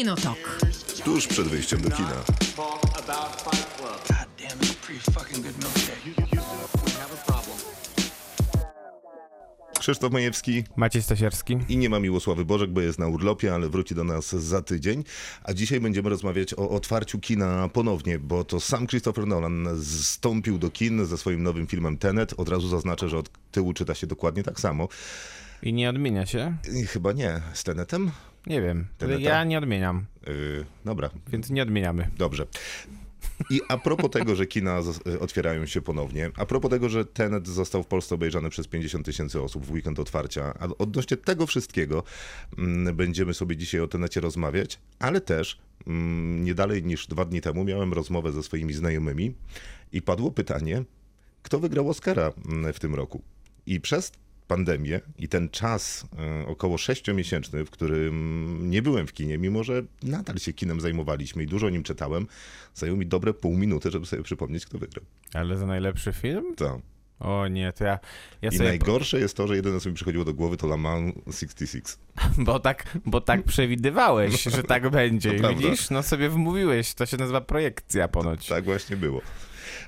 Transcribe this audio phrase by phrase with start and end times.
[0.00, 0.60] Kinotok.
[1.04, 2.24] Tuż przed wyjściem do kina.
[9.78, 11.58] Krzysztof Majewski Maciej Stasierski.
[11.68, 15.04] i nie ma Miłosławy Bożek, bo jest na urlopie, ale wróci do nas za tydzień.
[15.44, 20.70] A dzisiaj będziemy rozmawiać o otwarciu kina ponownie, bo to sam Christopher Nolan zstąpił do
[20.70, 22.34] kin ze swoim nowym filmem Tenet.
[22.36, 24.88] Od razu zaznaczę, że od tyłu czyta się dokładnie tak samo.
[25.62, 26.56] I nie odmienia się?
[26.88, 27.40] Chyba nie.
[27.54, 28.10] Z Tenetem?
[28.46, 28.86] Nie wiem.
[28.98, 29.20] Teneta?
[29.20, 32.08] Ja nie odmieniam, Yy, dobra, więc nie odmieniamy.
[32.18, 32.46] Dobrze.
[33.50, 37.48] I a propos tego, że kina zos- otwierają się ponownie, a propos tego, że Tenet
[37.48, 42.02] został w Polsce obejrzany przez 50 tysięcy osób w weekend otwarcia, a odnośnie tego wszystkiego
[42.58, 47.40] mm, będziemy sobie dzisiaj o Tenecie rozmawiać, ale też mm, nie dalej niż dwa dni
[47.40, 49.34] temu miałem rozmowę ze swoimi znajomymi
[49.92, 50.84] i padło pytanie,
[51.42, 53.22] kto wygrał Oscara mm, w tym roku.
[53.66, 54.12] I przez
[54.50, 56.06] pandemię i ten czas
[56.42, 61.42] e, około sześciomiesięczny, w którym nie byłem w kinie, mimo że nadal się kinem zajmowaliśmy
[61.42, 62.26] i dużo o nim czytałem,
[62.74, 65.04] zajęło mi dobre pół minuty, żeby sobie przypomnieć, kto wygrał.
[65.34, 66.54] Ale za najlepszy film?
[66.56, 66.80] To.
[67.20, 67.98] O nie, to ja,
[68.42, 68.68] ja I sobie...
[68.68, 71.98] najgorsze jest to, że jedyne, co mi przychodziło do głowy, to Le Mans 66.
[72.38, 75.32] Bo tak, bo tak przewidywałeś, że tak będzie.
[75.56, 76.94] Widzisz, no sobie wmówiłeś.
[76.94, 78.46] To się nazywa projekcja ponoć.
[78.46, 79.20] Tak właśnie było.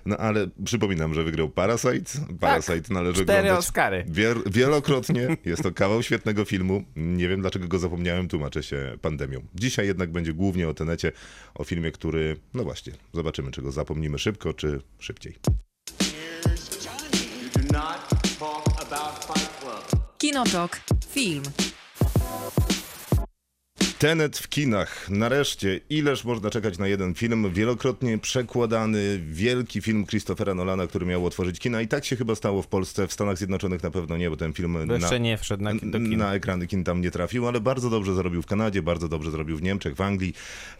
[0.06, 2.12] No ale przypominam, że wygrał Parasite.
[2.40, 3.24] Parasite należy Tak.
[3.24, 4.04] Cztery oglądać Oscary.
[4.08, 5.36] wier- wielokrotnie.
[5.44, 6.84] Jest to kawał świetnego filmu.
[6.96, 9.40] Nie wiem, dlaczego go zapomniałem, tłumaczę się pandemią.
[9.54, 11.12] Dzisiaj jednak będzie głównie o Tenecie,
[11.54, 15.36] o filmie, który, no właśnie, zobaczymy, czy go zapomnimy szybko, czy szybciej.
[20.18, 20.80] Kinotok.
[21.10, 21.42] Film.
[24.02, 25.10] Tenet w kinach.
[25.10, 27.52] Nareszcie, ileż można czekać na jeden film?
[27.52, 31.82] Wielokrotnie przekładany, wielki film Christophera Nolana, który miał otworzyć kina.
[31.82, 33.06] I tak się chyba stało w Polsce.
[33.06, 35.70] W Stanach Zjednoczonych na pewno nie, bo ten film Bo na, nie wszedł na,
[36.16, 39.56] na ekrany kin tam nie trafił, ale bardzo dobrze zarobił w Kanadzie, bardzo dobrze zrobił
[39.56, 40.34] w Niemczech, w Anglii,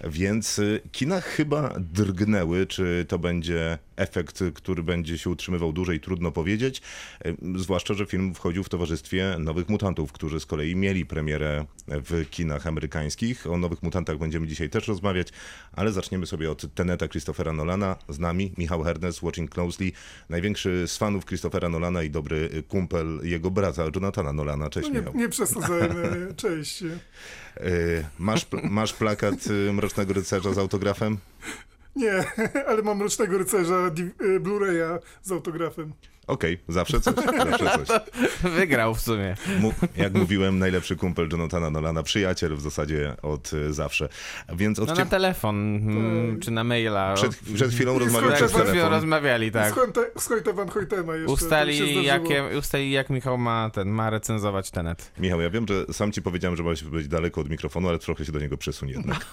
[0.05, 6.33] więc y, kina chyba drgnęły, czy to będzie efekt, który będzie się utrzymywał dłużej, trudno
[6.33, 6.83] powiedzieć,
[7.27, 12.31] Y, zwłaszcza, że film wchodził w towarzystwie Nowych Mutantów, którzy z kolei mieli premierę w
[12.31, 13.12] kinach amerykańskich.
[13.51, 15.29] O Nowych Mutantach będziemy dzisiaj też rozmawiać,
[15.73, 17.97] ale zaczniemy sobie od Teneta Christophera Nolana.
[18.09, 19.93] Z nami Michał Hernes, Watching Closely,
[20.29, 24.71] największy z fanów Christophera Nolana i dobry kumpel jego brata, Jonathana Nolana.
[24.71, 25.15] Cześć No nie, Michał.
[25.17, 26.83] nie przesadzajmy, cześć.
[26.83, 31.19] Y, Masz, masz plakat y, Mrocznego Rycerza z autografem?
[31.97, 32.25] Nie,
[32.69, 33.91] ale mam Rocznego Rycerza
[34.23, 35.93] y, Blu-raya z autografem.
[36.33, 37.89] Okej, zawsze coś, zawsze coś.
[38.59, 39.35] Wygrał w sumie.
[39.61, 44.09] Mu, jak mówiłem, najlepszy kumpel Jonathana Nolana, przyjaciel w zasadzie od y, zawsze.
[44.57, 47.15] Więc od No cie- na telefon, mm, czy na maila.
[47.15, 48.93] przed, przed chwilą I rozmawiał skończę Tak, przez przed chwilą telefon.
[48.93, 49.75] rozmawiali, Tak.
[50.19, 51.33] Z, Van Hoytema jeszcze.
[51.33, 55.13] Ustali, jakie, ustali jak Michał ma ten, ma recenzować Tenet.
[55.19, 58.25] Michał, ja wiem, że sam ci powiedziałem, że masz być daleko od mikrofonu, ale trochę
[58.25, 59.27] się do niego przesuń jednak.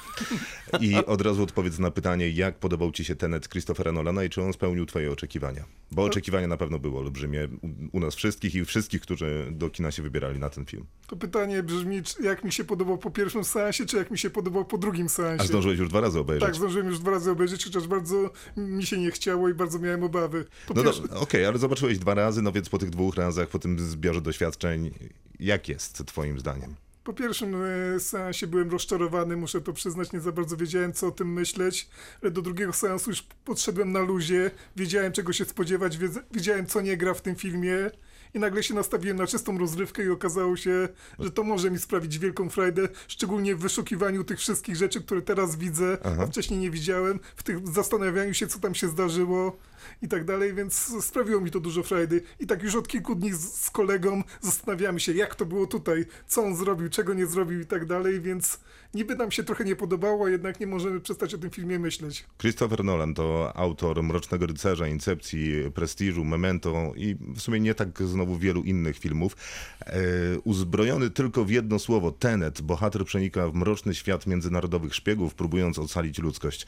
[0.79, 4.41] I od razu odpowiedz na pytanie, jak podobał ci się Tenet Christophera Nolana i czy
[4.43, 5.63] on spełnił twoje oczekiwania?
[5.91, 7.47] Bo oczekiwania na pewno były olbrzymie
[7.91, 10.85] u- nas wszystkich i wszystkich, którzy do kina się wybierali na ten film.
[11.07, 14.65] To pytanie brzmi, jak mi się podobał po pierwszym seansie, czy jak mi się podobał
[14.65, 15.43] po drugim seansie.
[15.43, 16.45] A zdążyłeś już dwa razy obejrzeć?
[16.47, 20.03] Tak, zdążyłem już dwa razy obejrzeć, chociaż bardzo mi się nie chciało i bardzo miałem
[20.03, 20.45] obawy.
[20.67, 23.59] Po No pierwsze, okej, ale zobaczyłeś dwa razy, no więc po tych dwóch razach, po
[23.59, 24.91] tym zbiorze doświadczeń,
[25.39, 26.75] jak jest twoim zdaniem?
[27.03, 27.55] Po pierwszym
[27.95, 31.89] e, seansie byłem rozczarowany, muszę to przyznać, nie za bardzo wiedziałem, co o tym myśleć,
[32.21, 36.81] ale do drugiego seansu już podszedłem na luzie, wiedziałem, czego się spodziewać, wiedz- wiedziałem, co
[36.81, 37.91] nie gra w tym filmie
[38.33, 40.89] i nagle się nastawiłem na czystą rozrywkę i okazało się,
[41.19, 45.55] że to może mi sprawić wielką frajdę, szczególnie w wyszukiwaniu tych wszystkich rzeczy, które teraz
[45.55, 46.23] widzę, Aha.
[46.23, 49.57] a wcześniej nie widziałem, w tych zastanawianiu się, co tam się zdarzyło
[50.01, 52.21] i tak dalej, więc sprawiło mi to dużo frajdy.
[52.39, 56.05] I tak już od kilku dni z, z kolegą zastanawiamy się, jak to było tutaj,
[56.27, 58.59] co on zrobił, czego nie zrobił i tak dalej, więc
[58.93, 62.25] niby nam się trochę nie podobało, jednak nie możemy przestać o tym filmie myśleć.
[62.37, 68.37] Christopher Nolan to autor Mrocznego Rycerza, Incepcji, Prestiżu, Memento i w sumie nie tak znowu
[68.37, 69.37] wielu innych filmów.
[69.81, 69.99] E,
[70.43, 76.19] uzbrojony tylko w jedno słowo, Tenet, bohater przenika w mroczny świat międzynarodowych szpiegów, próbując ocalić
[76.19, 76.67] ludzkość.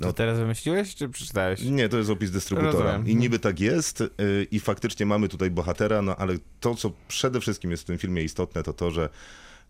[0.00, 1.62] No, To teraz wymyśliłeś, czy przeczytałeś?
[1.62, 2.72] Nie, to jest opis dystrybutora.
[2.84, 3.08] Rozumiem.
[3.08, 4.10] I niby tak jest y,
[4.50, 8.22] i faktycznie mamy tutaj bohatera, no ale to, co przede wszystkim jest w tym filmie
[8.22, 9.08] istotne, to to, że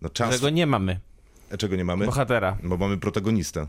[0.02, 0.34] no czas...
[0.34, 1.00] Czego nie mamy.
[1.58, 2.06] Czego nie mamy?
[2.06, 2.58] Bohatera.
[2.62, 3.66] Bo mamy protagonistę.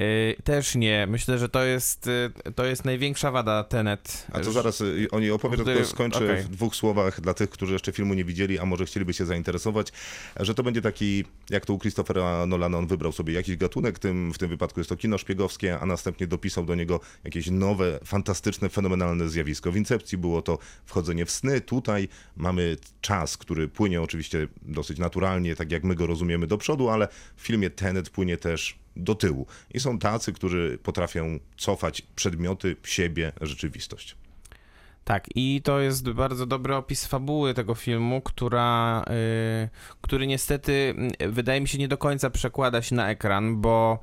[0.00, 1.06] Y, też nie.
[1.06, 4.26] Myślę, że to jest, y, to jest największa wada Tenet.
[4.32, 6.42] A to zaraz y, o niej opowiem, tylko skończę okej.
[6.42, 9.92] w dwóch słowach dla tych, którzy jeszcze filmu nie widzieli, a może chcieliby się zainteresować,
[10.40, 14.32] że to będzie taki, jak to u Christophera Nolana, on wybrał sobie jakiś gatunek, tym,
[14.32, 18.68] w tym wypadku jest to kino szpiegowskie, a następnie dopisał do niego jakieś nowe, fantastyczne,
[18.68, 19.72] fenomenalne zjawisko.
[19.72, 25.56] W Incepcji było to wchodzenie w sny, tutaj mamy czas, który płynie oczywiście dosyć naturalnie,
[25.56, 29.46] tak jak my go rozumiemy do przodu, ale w filmie Tenet płynie też do tyłu.
[29.74, 34.16] I są tacy, którzy potrafią cofać przedmioty, siebie, rzeczywistość.
[35.04, 39.04] Tak, i to jest bardzo dobry opis fabuły tego filmu, która,
[39.64, 39.68] y,
[40.00, 43.98] który niestety y, wydaje mi się nie do końca przekłada się na ekran, bo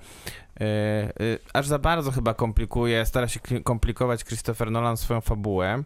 [0.61, 0.63] y,
[1.23, 5.83] y, aż za bardzo chyba komplikuje, stara się komplikować Christopher Nolan swoją fabułę.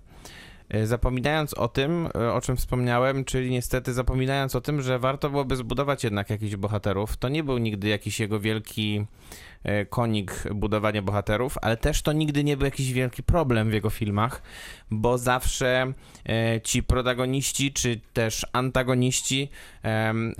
[0.76, 5.30] Y, Zapominając o tym, y, o czym wspomniałem, czyli niestety zapominając o tym, że warto
[5.30, 7.18] byłoby zbudować jednak jakichś bohaterów.
[7.18, 9.06] To nie był nigdy jakiś jego wielki
[9.66, 13.90] y, konik budowania bohaterów, ale też to nigdy nie był jakiś wielki problem w jego
[13.90, 14.42] filmach,
[14.92, 15.94] bo zawsze
[16.30, 19.50] e, ci protagoniści czy też antagoniści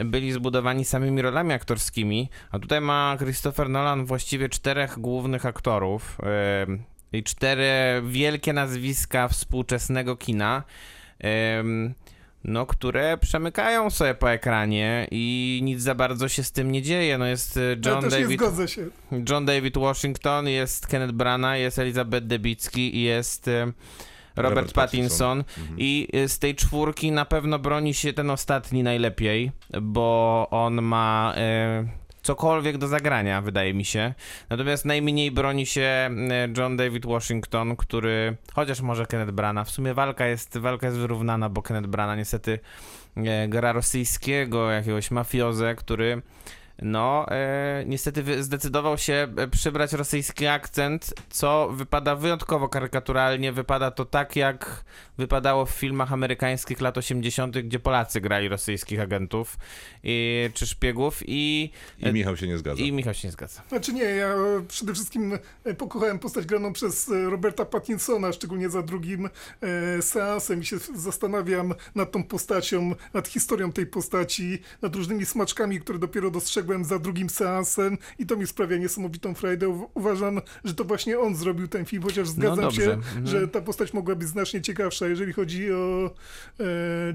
[0.06, 6.18] byli zbudowani samymi rolami aktorskimi, a tutaj ma Christopher Nolan właściwie czterech głównych aktorów
[7.16, 10.64] em, i cztery wielkie nazwiska współczesnego kina.
[12.48, 17.18] no, które przemykają sobie po ekranie i nic za bardzo się z tym nie dzieje.
[17.18, 18.88] No jest e, Ja John nie David zgodzę się.
[19.30, 23.76] John David Washington, jest Kenneth Branagh, jest Elizabeth Debicki i jest e, Robert,
[24.36, 25.44] Robert Pattinson.
[25.44, 25.76] Pattinson.
[25.78, 29.52] I e, z tej czwórki na pewno broni się ten ostatni najlepiej,
[29.82, 31.36] bo on ma
[32.26, 34.14] cokolwiek do zagrania, wydaje mi się.
[34.50, 36.10] Natomiast najmniej broni się e,
[36.58, 41.50] John David Washington, który, chociaż może Kenneth Branagh, w sumie walka jest, walka jest wyrównana,
[41.50, 42.60] bo Kenneth Branagh niestety
[43.18, 46.22] e, gra rosyjskiego, jakiegoś mafiozę, który
[46.82, 53.52] no, e, niestety zdecydował się e, przybrać rosyjski akcent, co wypada wyjątkowo karykaturalnie.
[53.52, 54.86] Wypada to tak, jak
[55.18, 59.58] wypadało w filmach amerykańskich lat 80., gdzie Polacy grali rosyjskich agentów
[60.04, 62.82] i, czy szpiegów i, I Michał się nie zgadza.
[62.82, 63.62] i Michał się nie zgadza.
[63.70, 68.70] Znaczy nie, ja e, przede wszystkim e, pokochałem postać graną przez e, Roberta Pattinsona, szczególnie
[68.70, 69.30] za drugim
[69.62, 75.80] e, seansem i się zastanawiam nad tą postacią, nad historią tej postaci, nad różnymi smaczkami,
[75.80, 79.88] które dopiero dostrzegłem za drugim seansem i to mi sprawia niesamowitą frajdę.
[79.94, 82.82] Uważam, że to właśnie on zrobił ten film, chociaż zgadzam dobrze.
[82.82, 83.28] się, Mhm.
[83.28, 85.08] że ta postać mogła być znacznie ciekawsza.
[85.08, 86.12] Jeżeli chodzi o
[86.60, 86.64] e,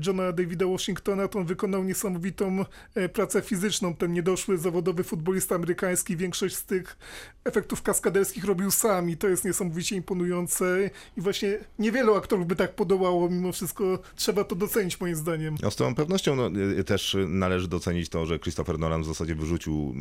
[0.07, 2.65] Johna Davida Washingtona, to on wykonał niesamowitą
[2.95, 3.95] e, pracę fizyczną.
[3.95, 6.97] Ten niedoszły zawodowy futbolista amerykański większość z tych
[7.45, 12.75] efektów kaskaderskich robił sam i to jest niesamowicie imponujące i właśnie niewielu aktorów by tak
[12.75, 15.55] podołało, mimo wszystko trzeba to docenić moim zdaniem.
[15.63, 19.35] No, z całą pewnością no, y, też należy docenić to, że Christopher Nolan w zasadzie
[19.41, 19.95] wyrzucił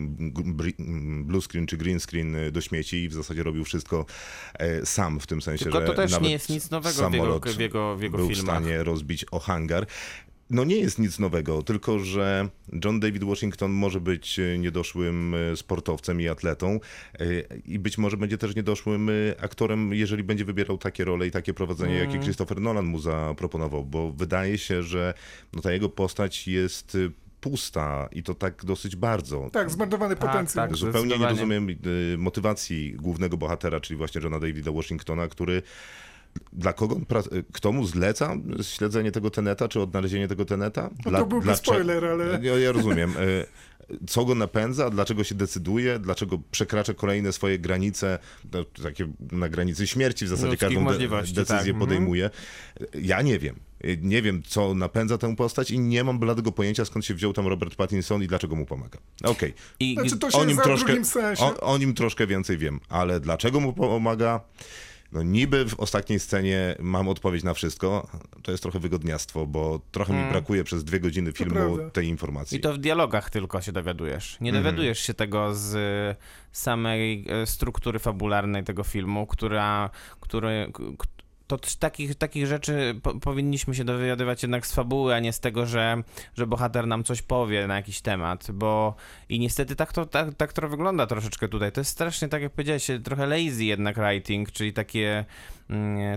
[1.24, 4.06] blue screen czy green screen y, do śmieci i w zasadzie robił wszystko
[4.54, 7.40] e, sam w tym sensie, Tylko że to też nie jest nic nowego w jego,
[7.40, 8.56] w jego, w jego był w filmach.
[8.62, 9.86] stanie rozbić o hangar.
[10.52, 12.50] No nie jest nic nowego, tylko że
[12.86, 16.80] John David Washington może być e, niedoszłym e, sportowcem i atletą
[17.20, 17.26] e,
[17.66, 21.54] i być może będzie też niedoszłym e, aktorem, jeżeli będzie wybierał takie role i takie
[21.54, 22.08] prowadzenie, Mm.
[22.10, 25.14] jakie Christopher Nolan mu zaproponował, bo wydaje się, że
[25.54, 29.50] no, ta jego postać jest e, pusta i to tak dosyć bardzo.
[29.54, 30.68] Tak, zmarnowany Tak, potencjał.
[30.68, 30.78] tak.
[30.78, 35.62] Zupełnie nie rozumiem y, motywacji głównego bohatera, czyli właśnie Johna Davida Washingtona, który
[36.54, 40.90] dla kogo, on pra- kto mu zleca śledzenie tego teneta, czy odnalezienie tego teneta?
[41.06, 42.40] No Dla- to byłby spoiler, ale...
[42.42, 43.12] Ja, ja rozumiem.
[43.18, 43.46] Y,
[44.08, 48.20] Co go napędza, dlaczego się decyduje, dlaczego przekracza kolejne swoje granice,
[48.54, 51.80] no, takie na granicy śmierci w zasadzie Ludzkich każdą de- możliwości, decyzję tak.
[51.80, 52.30] Podejmuje.
[53.02, 53.56] Ja nie wiem.
[53.86, 57.34] Y, Nie wiem, co napędza tę postać i nie mam bladego pojęcia, skąd się wziął
[57.34, 59.00] tam Robert Pattinson i dlaczego mu pomaga.
[59.24, 61.44] Okej, I Znaczy to o się nim, za troszkę, drugim sensie...
[61.44, 64.42] o, o nim troszkę więcej wiem, ale dlaczego mu pomaga?
[65.12, 68.08] No niby w ostatniej scenie mam odpowiedź na wszystko.
[68.44, 72.58] To jest trochę wygodniastwo, bo trochę mi brakuje przez dwie godziny filmu tej informacji.
[72.58, 74.38] I to w dialogach tylko się dowiadujesz.
[74.42, 74.64] Nie Mhm.
[74.64, 76.16] dowiadujesz się tego z e,
[76.52, 79.90] samej e, struktury fabularnej tego filmu, która,
[80.20, 80.72] który,
[81.50, 85.66] to takich, takich rzeczy po, powinniśmy się dowiadywać jednak z fabuły, a nie z tego,
[85.66, 86.04] że,
[86.38, 88.96] że bohater nam coś powie na jakiś temat, bo
[89.30, 91.72] i niestety tak to, tak, tak to wygląda troszeczkę tutaj.
[91.72, 95.26] To jest strasznie, tak jak powiedziałeś, trochę lazy jednak writing, czyli takie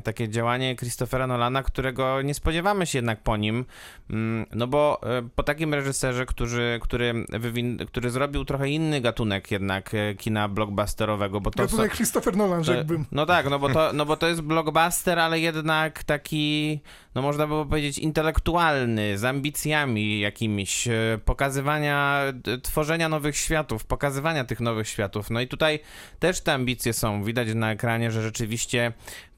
[0.05, 3.65] takie działanie Christophera Nolana, którego nie spodziewamy się jednak po nim,
[4.11, 9.51] mm, no bo e, po takim reżyserze, który, który, wywin- który zrobił trochę inny gatunek
[9.51, 11.63] jednak e, kina blockbusterowego, bo to...
[11.63, 13.07] Gatunek są- Christopher Nolan, to- rzekłbym.
[13.13, 16.81] No tak, no bo, to, no bo to jest blockbuster, ale jednak taki,
[17.15, 22.23] no można by powiedzieć, intelektualny, z ambicjami jakimiś, e, pokazywania,
[22.63, 25.31] tworzenia nowych światów, pokazywania tych nowych światów.
[25.31, 25.81] No i tutaj
[26.19, 27.25] też te ambicje są.
[27.25, 28.93] Widać na ekranie, że rzeczywiście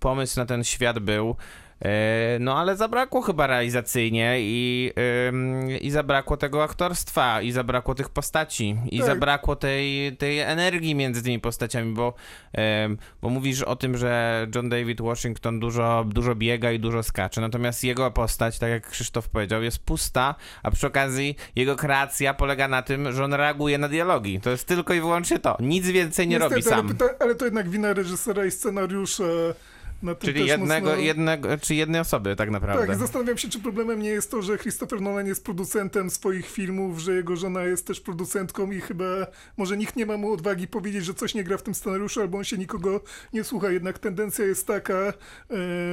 [0.04, 1.36] pomysł na ten świat był.
[1.82, 4.92] E, No ale zabrakło chyba realizacyjnie i,
[5.80, 9.06] i zabrakło tego aktorstwa, i zabrakło tych postaci, i Tak.
[9.06, 12.14] zabrakło tej, tej energii między tymi postaciami, bo,
[13.22, 17.84] bo mówisz o tym, że John David Washington dużo, dużo biega i dużo skacze, natomiast
[17.84, 22.82] jego postać, tak jak Krzysztof powiedział, jest pusta, a przy okazji jego kreacja polega na
[22.82, 24.40] tym, że on reaguje na dialogi.
[24.40, 25.56] To jest tylko i wyłącznie to.
[25.60, 26.96] Nic więcej nie robi Niestety, sam.
[27.00, 29.24] Ale, ale to jednak wina reżysera i scenariusza.
[30.02, 31.02] Na tym Czyli też jednego, mocno...
[31.02, 32.86] jednego, czy jednej osoby tak naprawdę.
[32.86, 36.98] Tak, zastanawiam się, czy problemem nie jest to, że Christopher Nolan jest producentem swoich filmów,
[36.98, 39.04] że jego żona jest też producentką i chyba
[39.56, 42.38] może nikt nie ma mu odwagi powiedzieć, że coś nie gra w tym scenariuszu, albo
[42.38, 43.00] on się nikogo
[43.32, 43.70] nie słucha.
[43.70, 45.12] Jednak tendencja jest taka, e,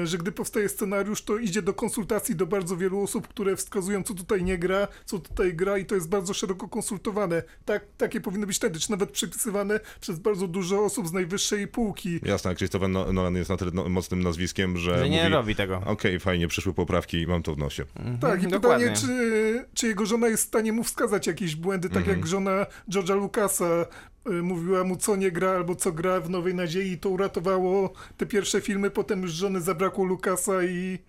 [0.08, 4.14] że gdy powstaje scenariusz, to idzie do konsultacji do bardzo wielu osób, które wskazują, co
[4.14, 7.44] tutaj nie gra, co tutaj gra i to jest bardzo szeroko konsultowane.
[7.66, 12.20] Tak, takie powinno być wtedy, czy nawet przypisywane przez bardzo dużo osób z najwyższej półki.
[12.24, 15.56] Jasne, Christopher No- Nolan jest na tyle no, mocnym nazwiskiem, że, Że nie mówi, robi
[15.56, 15.82] tego.
[15.86, 17.84] Okej, fajnie, przyszły poprawki i mam to w nosie.
[18.22, 18.88] Tak, i Dokładnie.
[18.92, 22.66] pytanie, czy, czy jego żona jest w stanie mu wskazać jakieś błędy, tak jak żona
[22.92, 23.86] George'a Lucasa
[24.30, 28.26] y, mówiła mu, co nie gra albo co gra w Nowej Nadziei, to uratowało te
[28.26, 31.00] pierwsze filmy, potem już żony zabrakło Lucasa i,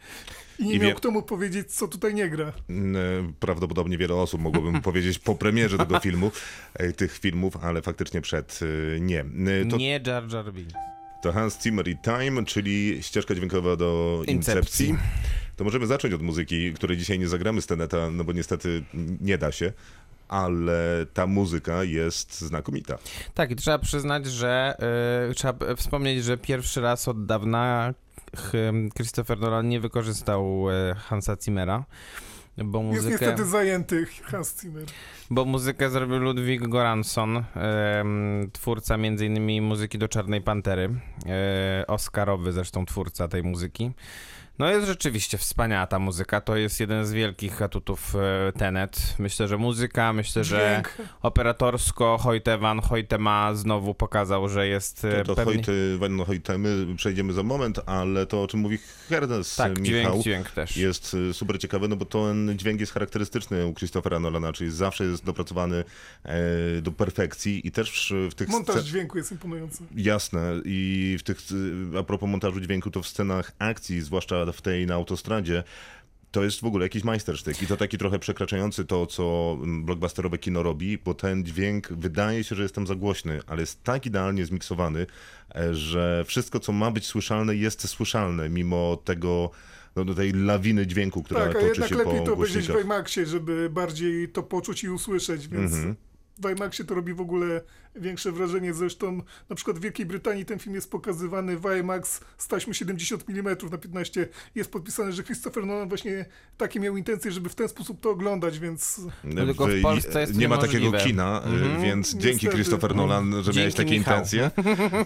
[0.58, 2.52] i nie I miał wie- kto mu powiedzieć, co tutaj nie gra.
[2.70, 2.96] Mm,
[3.28, 6.30] e, Prawdopodobnie wiele osób mogłoby mu powiedzieć po premierze tego filmu,
[6.74, 8.60] e, tych filmów, ale faktycznie przed
[8.96, 9.24] e, nie.
[9.70, 10.74] To, Nie Jar Jar Binks.
[11.22, 14.88] To Hans Zimmer i Time, czyli ścieżka dźwiękowa do Incepcji.
[14.88, 15.22] Incepcji.
[15.56, 18.84] To możemy zacząć od muzyki, której dzisiaj nie zagramy z Teneta, no bo niestety
[19.20, 19.72] nie da się,
[20.28, 22.98] ale ta muzyka jest znakomita.
[23.34, 24.76] Tak, i trzeba przyznać, że
[25.30, 27.94] y, trzeba wspomnieć, że pierwszy raz od dawna
[28.36, 28.52] ch,
[28.96, 31.84] Christopher Nolan nie wykorzystał y, Hansa Zimmera,
[32.58, 34.84] bo Jest muzykę, niestety zajęty Hans Zimmer.
[35.30, 37.36] bo muzykę zrobił Ludwig Goransson,
[38.00, 39.62] ym, twórca m.in.
[39.62, 40.90] muzyki do Czarnej Pantery,
[41.82, 43.90] y, Oscarowy zresztą twórca tej muzyki.
[44.58, 48.14] No jest rzeczywiście wspaniała ta muzyka, to jest jeden z wielkich atutów
[48.48, 49.14] e, Tenet.
[49.18, 51.08] Myślę, że muzyka, myślę, że Dźwięk.
[51.22, 55.54] operatorsko Hoyte van Hoytema znowu pokazał, że jest e, To, to pewnie...
[55.54, 58.78] Hojty, Van Hojtemy przejdziemy za moment, ale to o czym mówi
[59.08, 60.76] Hernes Tak, Michał dźwięk, dźwięk też.
[60.76, 65.04] jest y, super ciekawe, no bo ten dźwięk jest charakterystyczny u Christophera Nolana, czyli zawsze
[65.04, 65.84] jest dopracowany
[66.24, 66.34] e,
[66.82, 69.84] do perfekcji i też w tych Montaż sce- dźwięku jest imponujący.
[69.96, 70.40] Jasne.
[70.64, 71.38] I w tych,
[72.00, 75.64] a propos montażu dźwięku, to w scenach akcji, zwłaszcza w tej na autostradzie,
[76.32, 80.38] to jest w ogóle jakiś majstersztyk i to taki trochę przekraczający to, co mm, blockbusterowe
[80.38, 84.06] kino robi, bo ten dźwięk wydaje się, że jest tam za głośny, ale jest tak
[84.06, 85.06] idealnie zmiksowany,
[85.54, 89.50] e, że wszystko, co ma być słyszalne, jest słyszalne, mimo tego,
[89.96, 92.68] no, do tej lawiny dźwięku, która Tak, a toczy jednak się lepiej po to obejrzeć
[92.68, 92.84] w.
[92.84, 95.96] IMAXie, żeby bardziej to poczuć i usłyszeć, więc Mhm.
[96.38, 97.60] W IMAXie to robi w ogóle
[97.96, 98.74] większe wrażenie.
[98.74, 103.24] Zresztą na przykład w Wielkiej Brytanii ten film jest pokazywany w IMAX z taśmy 70
[103.28, 104.28] mm na 15.
[104.54, 106.24] Jest podpisane, że Christopher Nolan właśnie
[106.56, 109.00] takie miał intencje, żeby w ten sposób to oglądać, więc
[109.34, 111.82] Tylko w Polsce jest nie ma takiego kina, Mhm.
[111.82, 112.54] więc dzięki Niestety.
[112.54, 114.14] Christopher Nolan, że Dzięki, miałeś takie Michał.
[114.14, 114.50] intencje,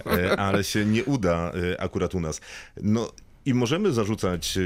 [0.07, 2.41] e, ale się nie uda e, akurat u nas.
[2.83, 3.13] No
[3.45, 4.59] i możemy zarzucać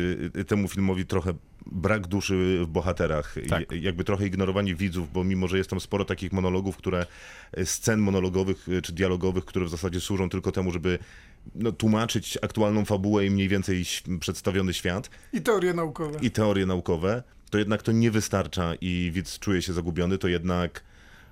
[0.46, 1.34] temu filmowi trochę
[1.70, 3.72] brak duszy w bohaterach, Tak.
[3.72, 7.06] Jakby trochę ignorowanie widzów, bo mimo, że jest tam sporo takich monologów, które,
[7.52, 10.98] e, scen monologowych e, czy dialogowych, które w zasadzie służą tylko temu, żeby
[11.54, 13.84] no, tłumaczyć aktualną fabułę i mniej więcej
[14.20, 16.18] przedstawiony świat, i teorie naukowe.
[16.22, 20.82] i teorie naukowe, to jednak to nie wystarcza i widz czuje się zagubiony, to jednak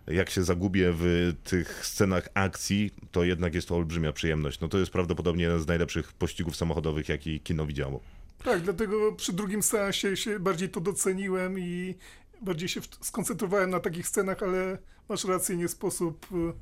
[0.07, 4.61] jak się zagubię w tych scenach akcji, to jednak jest to olbrzymia przyjemność.
[4.61, 8.01] No to jest prawdopodobnie jeden z najlepszych pościgów samochodowych, jaki kino widziało.
[8.45, 11.95] Tak, dlatego przy drugim seansie się bardziej to doceniłem i
[12.43, 14.79] bardziej się skoncentrowałem na takich scenach, ale
[15.09, 16.27] masz rację, nie sposób...
[16.33, 16.53] y,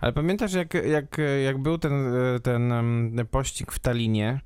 [0.00, 1.92] Ale pamiętasz, jak, jak, jak był ten,
[2.42, 4.40] ten em, pościg w Talinie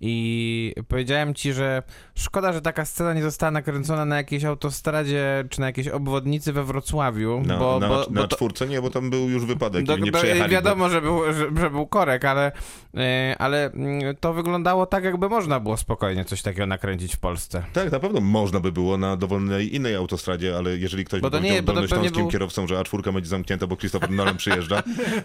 [0.00, 1.82] I powiedziałem ci, że
[2.14, 6.64] szkoda, że taka scena nie została nakręcona na jakiejś autostradzie czy na jakiejś obwodnicy we
[6.64, 9.84] Wrocławiu, Na, bo, na, bo, na bo to, czwórce nie, bo tam był już wypadek
[9.84, 10.52] do, i nie do, przejechali.
[10.52, 12.52] wiadomo, że był, że, że był korek, ale,
[12.96, 17.62] e, ale mm, to wyglądało tak, jakby można było spokojnie coś takiego nakręcić w Polsce.
[17.72, 21.36] Tak, na pewno można by było na dowolnej innej autostradzie, ale jeżeli ktoś Bo by
[21.36, 24.82] to nie- bo to dolnośląskim był- kierowcom, że A4 będzie zamknięta, bo Christopher Nolan przyjeżdża,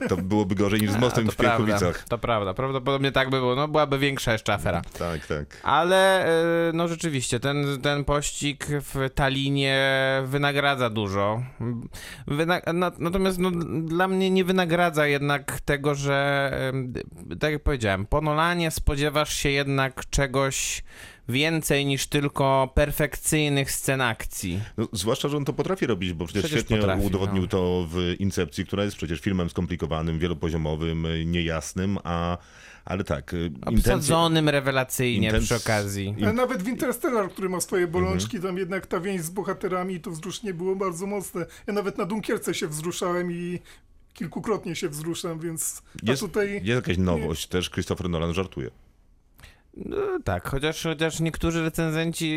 [0.09, 2.03] to byłoby gorzej niż z mostem A, w to Piechowicach.
[2.09, 4.81] to prawda, prawdopodobnie tak by było, no byłaby większa jeszcze afera.
[4.99, 5.59] Tak, tak.
[5.63, 9.87] Ale e, no rzeczywiście, ten, ten pościg w Talinie
[10.25, 11.43] wynagradza dużo.
[12.27, 12.61] Wyna
[12.99, 13.51] natomiast no,
[13.81, 16.93] dla mnie nie wynagradza jednak tego, że em,
[17.39, 20.83] tak jak powiedziałem, po Nolanie spodziewasz się jednak czegoś
[21.29, 24.59] więcej niż tylko perfekcyjnych scen akcji.
[24.77, 27.47] No, zwłaszcza, że on to potrafi robić, bo przecież, Przecież świetnie potrafi, udowodnił no.
[27.47, 32.37] to w Incepcji, która jest przecież filmem skomplikowanym, wielopoziomowym, y, niejasnym, a
[32.85, 33.51] ale tak, y.
[33.65, 36.15] Obsadzonym rewelacyjnie intenc- przy okazji.
[36.33, 38.53] nawet w Interstellar, który ma swoje bolączki, Mhm.
[38.53, 41.45] tam jednak ta więź z bohaterami, to wzruszenie było bardzo mocne.
[41.67, 43.59] Ja nawet na Dunkierce się wzruszałem i
[44.13, 46.53] kilkukrotnie się wzruszam, więc Jest, tutaj...
[46.53, 48.71] jest jakaś nowość, też Christopher Nolan żartuje.
[49.77, 52.33] No, tak, chociaż, chociaż niektórzy recenzenci,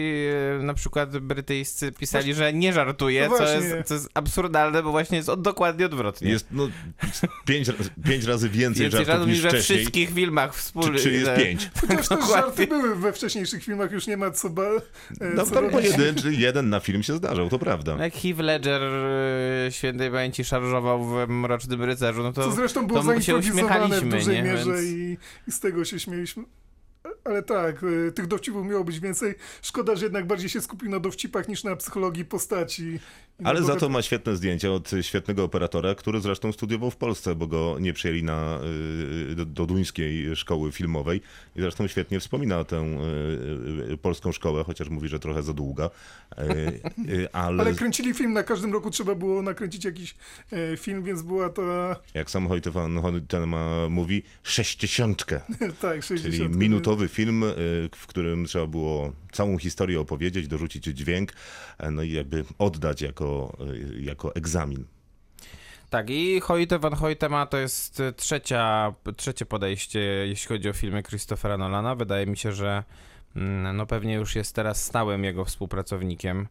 [0.61, 3.69] e, na przykład brytyjscy, pisali, że nie żartuje, No co, właśnie.
[3.69, 6.31] jest, co jest absurdalne, bo właśnie jest od, dokładnie odwrotnie.
[6.31, 6.69] Jest no,
[7.47, 9.78] pięć, razy- pięć razy więcej, Więcej żartów niż we wcześniej.
[9.78, 11.02] wszystkich filmach Czy, wspólnych.
[11.02, 11.71] czy jest pięć?
[11.81, 14.62] Chociaż też żarty były we wcześniejszych filmach, już nie ma co, ba...
[14.64, 14.81] e,
[15.35, 17.97] No co tam pojedynczy, jeden na film się zdarzał, to prawda.
[18.00, 23.00] Jak Heath Ledger e, świętej pamięci szarżował w Mrocznym Rycerzu, no to, Co zresztą było
[23.00, 24.43] to my się zaimprowizowane w uśmiechaliśmy, dużej nie?
[24.43, 25.16] mierze Więc- i,
[25.49, 26.45] i z tego się śmieliśmy.
[27.26, 29.35] Ale tak, y, tych dowcipów miało być więcej.
[29.62, 33.00] Szkoda, że jednak bardziej się skupił na dowcipach niż na psychologii postaci.
[33.45, 37.47] Ale za to ma świetne zdjęcia od świetnego operatora, który zresztą studiował w Polsce, bo
[37.47, 38.59] go nie przyjęli na,
[39.31, 41.21] y, do, do duńskiej szkoły filmowej.
[41.57, 45.90] I zresztą świetnie wspomina tę y, y, polską szkołę, chociaż mówi, że trochę za długa.
[47.33, 50.14] Ale, Ale kręcili film, na każdym roku trzeba było nakręcić jakiś
[50.52, 55.40] e, film, więc była ta, jak sam van Hoytema mówi, sześćdziesiątkę.
[55.81, 56.35] tak, 60.
[56.35, 57.45] Czyli minutowy film,
[57.95, 61.33] w którym trzeba było całą historię opowiedzieć, dorzucić dźwięk,
[61.78, 63.25] e, no i jakby oddać jako,
[63.61, 64.85] y, jako egzamin.
[65.90, 71.59] Tak, i Hoyte van Hoytema to jest trzecia, trzecie podejście, jeśli chodzi o filmy Christophera
[71.59, 71.95] Nolana.
[71.95, 72.85] Wydaje mi się, że
[73.37, 76.49] mm, no pewnie już jest teraz stałym jego współpracownikiem.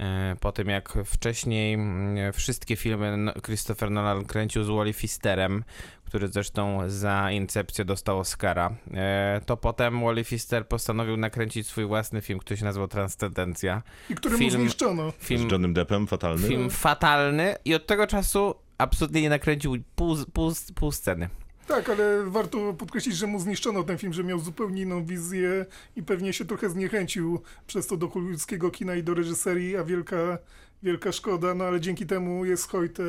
[0.00, 5.64] E, Po tym jak wcześniej mm, wszystkie filmy Christopher Nolan kręcił z Wally Fisterem,
[6.04, 12.20] który zresztą za Incepcję dostał Oscara, e, to potem Wally Fister postanowił nakręcić swój własny
[12.22, 13.82] film, który się nazywał Transcendencja.
[14.10, 15.12] I który mu film- zniszczono.
[15.18, 16.48] Film Z Johnem Deppem, fatalny.
[16.48, 21.28] film fatalny i od tego czasu absolutnie nie nakręcił pół, pół, pół sceny.
[21.68, 26.02] Tak, ale warto podkreślić, że mu zniszczono ten film, że miał zupełnie inną wizję i
[26.02, 30.38] pewnie się trochę zniechęcił przez to do hollywoodzkiego kina i do reżyserii, a wielka,
[30.82, 33.02] wielka szkoda, no ale dzięki temu jest Hojte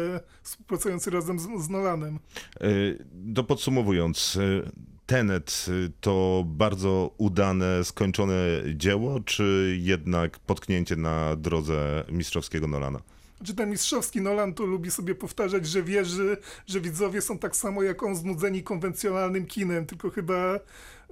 [0.43, 2.19] współpracujący razem z, z Nolanem.
[2.63, 4.71] Y, To podsumowując, y,
[5.05, 8.35] Tenet y, to bardzo udane, skończone
[8.75, 12.99] dzieło, czy jednak potknięcie na drodze mistrzowskiego Nolana?
[13.43, 16.37] Czy ten mistrzowski Nolan to lubi sobie powtarzać, że wierzy,
[16.67, 20.59] że widzowie są tak samo jak on znudzeni konwencjonalnym kinem, tylko chyba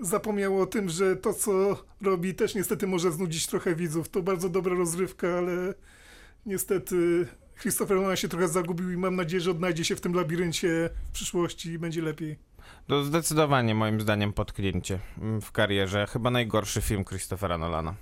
[0.01, 4.09] zapomniał o tym, że to co robi też niestety może znudzić trochę widzów.
[4.09, 5.73] To bardzo dobra rozrywka, ale
[6.45, 7.27] niestety
[7.61, 11.11] Christopher Nolan się trochę zagubił i mam nadzieję, że odnajdzie się w tym labiryncie w
[11.11, 12.37] przyszłości i będzie lepiej.
[12.87, 16.07] To zdecydowanie moim zdaniem potknięcie mm, w karierze.
[16.07, 17.93] Chyba najgorszy film Christophera Nolana.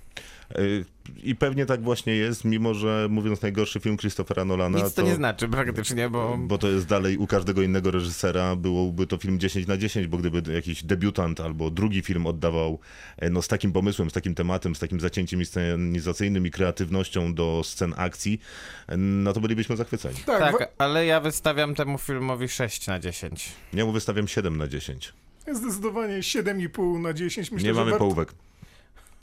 [1.22, 5.14] I pewnie tak właśnie jest, mimo że mówiąc najgorszy film Christophera Nolana, Nic to nie
[5.14, 6.38] znaczy praktycznie, bo...
[6.40, 10.18] Bo to jest dalej u każdego innego reżysera byłoby to film 10 na 10, bo
[10.18, 12.78] gdyby jakiś debiutant albo drugi film oddawał
[13.16, 17.62] e, no, z takim pomysłem, z takim tematem, z takim zacięciem scenizacyjnym i kreatywnością do
[17.64, 18.40] scen akcji,
[18.88, 20.16] e, no to bylibyśmy zachwyceni.
[20.26, 23.52] Tak, Tak, ale ja wystawiam temu filmowi 6 na 10.
[23.72, 25.12] Ja mu wystawiam 7 na 10.
[25.52, 27.50] zdecydowanie 7,5 na 10.
[27.50, 28.34] Myślę, nie że mamy warto, połówek.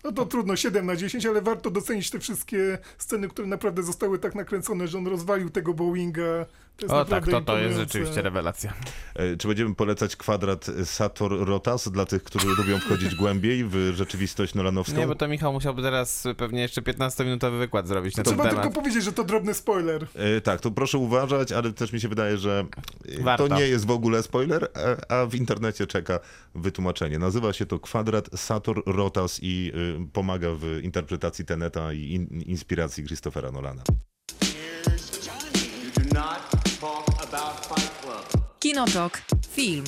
[0.04, 4.20] No to trudno, 7 na 10, ale warto docenić te wszystkie sceny, które naprawdę zostały
[4.20, 6.46] tak nakręcone, że on rozwalił tego Boeinga.
[6.78, 8.74] To jest O tak, to, to jest rzeczywiście rewelacja.
[9.16, 14.98] E, Czy będziemy polecać kwadrat Sator-Rotas dla tych, którzy lubią wchodzić głębiej w rzeczywistość nolanowską?
[14.98, 18.64] Nie, bo to Michał musiałby teraz pewnie jeszcze 15-minutowy wykład zrobić na ten Trzeba temat.
[18.64, 20.08] tylko powiedzieć, że to drobny spoiler.
[20.16, 22.66] E, Tak, to proszę uważać, ale też mi się wydaje, że
[23.20, 23.48] e, Warto.
[23.48, 24.68] to nie jest w ogóle spoiler,
[25.10, 26.20] a, a w internecie czeka
[26.56, 27.20] wytłumaczenie.
[27.20, 29.72] Nazywa się to kwadrat Sator Rotas i
[30.14, 33.84] pomaga w interpretacji Teneta i in, inspiracji Christophera Nolana.
[38.60, 39.22] Kinotok.
[39.52, 39.84] Film.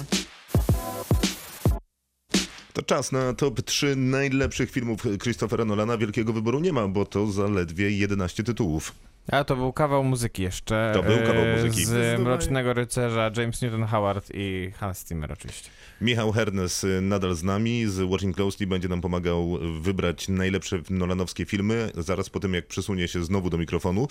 [2.74, 5.98] To czas na top 3 najlepszych filmów Christophera Nolana.
[5.98, 8.92] Wielkiego wyboru nie ma, bo to zaledwie 11 tytułów.
[9.32, 10.92] A to był kawał muzyki jeszcze.
[10.94, 11.86] To był kawał e, muzyki.
[11.86, 12.20] Z.
[12.20, 15.70] Mrocznego Rycerza, James Newton Howard i Hans Zimmer oczywiście.
[16.02, 21.46] Michał Hernes y, nadal z nami, z Watching Closely będzie nam pomagał wybrać najlepsze nolanowskie
[21.46, 24.08] filmy, zaraz po tym jak przesunie się znowu do mikrofonu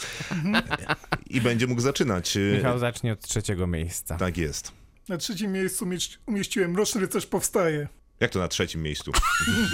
[1.26, 2.36] i będzie mógł zaczynać.
[2.36, 4.16] Y, Michał zacznie od trzeciego miejsca.
[4.16, 4.72] Tak jest.
[5.08, 7.88] Na trzecim miejscu umieści- umieściłem Mroczny Rycerz Powstaje.
[8.20, 9.12] Jak to na trzecim miejscu?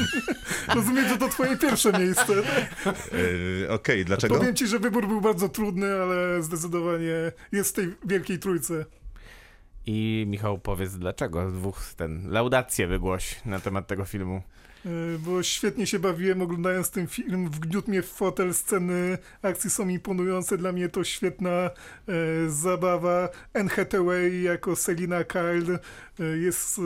[0.74, 2.33] Rozumiem, że to twoje pierwsze miejsce.
[3.14, 4.38] Y, Okej, dlaczego?
[4.38, 8.85] Powiem ci, że wybór był bardzo trudny, ale zdecydowanie jest w tej wielkiej trójce.
[9.87, 11.50] I Michał powiedz dlaczego.
[11.50, 14.42] Dwóch ten laudację wygłoś na temat tego filmu.
[14.85, 17.49] Yy, Bo świetnie się bawiłem oglądając ten film.
[17.51, 20.59] Wgniótł mnie w fotel, sceny akcji są imponujące.
[20.59, 21.71] Dla mnie to świetna e,
[22.49, 23.29] zabawa.
[23.55, 25.79] Anne Hathaway jako Selina Kyle
[26.21, 26.83] e, jest, e,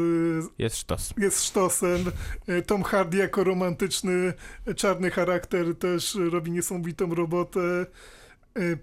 [0.59, 1.15] Jest sztos.
[1.17, 2.01] jest sztosem.
[2.47, 4.33] E, Tom Hardy jako romantyczny,
[4.67, 7.87] e, czarny charakter też robi niesamowitą robotę.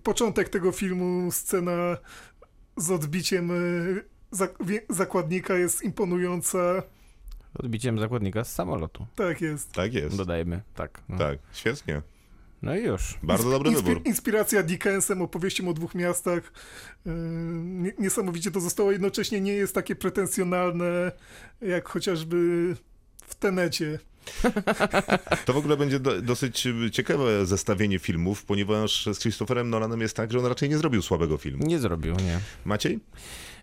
[0.03, 1.97] Początek tego filmu, scena
[2.77, 3.51] z odbiciem
[4.89, 6.83] zakładnika jest imponująca.
[7.59, 9.07] Odbiciem zakładnika z samolotu.
[9.15, 9.71] Tak jest.
[9.71, 10.17] Tak jest.
[10.17, 11.01] Dodajmy, tak.
[11.09, 12.01] No, Tak, świetnie.
[12.61, 13.19] no i już.
[13.23, 14.01] Bardzo dobry Inspi- wybór.
[14.05, 16.53] Inspiracja Dickensem, opowieścią o dwóch miastach.
[17.05, 17.13] Yy,
[17.63, 18.91] nie- Niesamowicie to zostało.
[18.91, 21.11] Jednocześnie nie jest takie pretensjonalne,
[21.61, 22.37] jak chociażby
[23.27, 23.99] w Tenecie.
[25.45, 30.31] To w ogóle będzie do, dosyć ciekawe zestawienie filmów, ponieważ z Christopherem Nolanem jest tak,
[30.31, 31.65] że on raczej nie zrobił słabego filmu.
[31.67, 32.39] Nie zrobił, nie.
[32.65, 32.99] Maciej?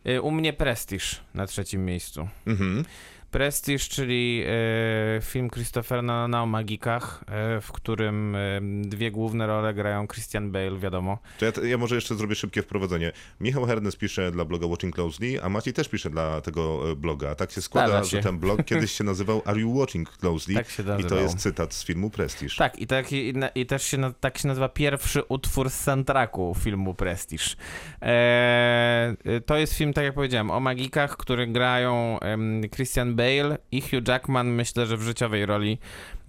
[0.08, 2.28] Y, U mnie Prestiż na trzecim miejscu.
[2.46, 2.84] Mhm.
[3.30, 9.74] Prestiż, czyli e, film Christophera Nolana o magikach, e, w którym e, dwie główne role
[9.74, 11.18] grają Christian Bale, wiadomo.
[11.38, 13.12] To ja, ja może jeszcze zrobię szybkie wprowadzenie.
[13.40, 17.34] Michał Hernes pisze dla bloga Watching Closely, a Maciej też pisze dla tego bloga.
[17.34, 18.10] Tak się składa, się.
[18.10, 20.54] że ten blog kiedyś się nazywał Are You Watching Closely?
[20.54, 21.18] Tak się I to nazywał.
[21.18, 22.54] jest cytat z filmu Prestige.
[22.56, 26.94] Tak, i, tak, i, i też się, tak się nazywa pierwszy utwór z soundtracku filmu
[26.94, 27.56] Prestiż.
[28.02, 33.80] E, to jest film, tak jak powiedziałem, o magikach, który grają em, Christian Bale i
[33.80, 35.78] Hugh Jackman, myślę, że w życiowej roli.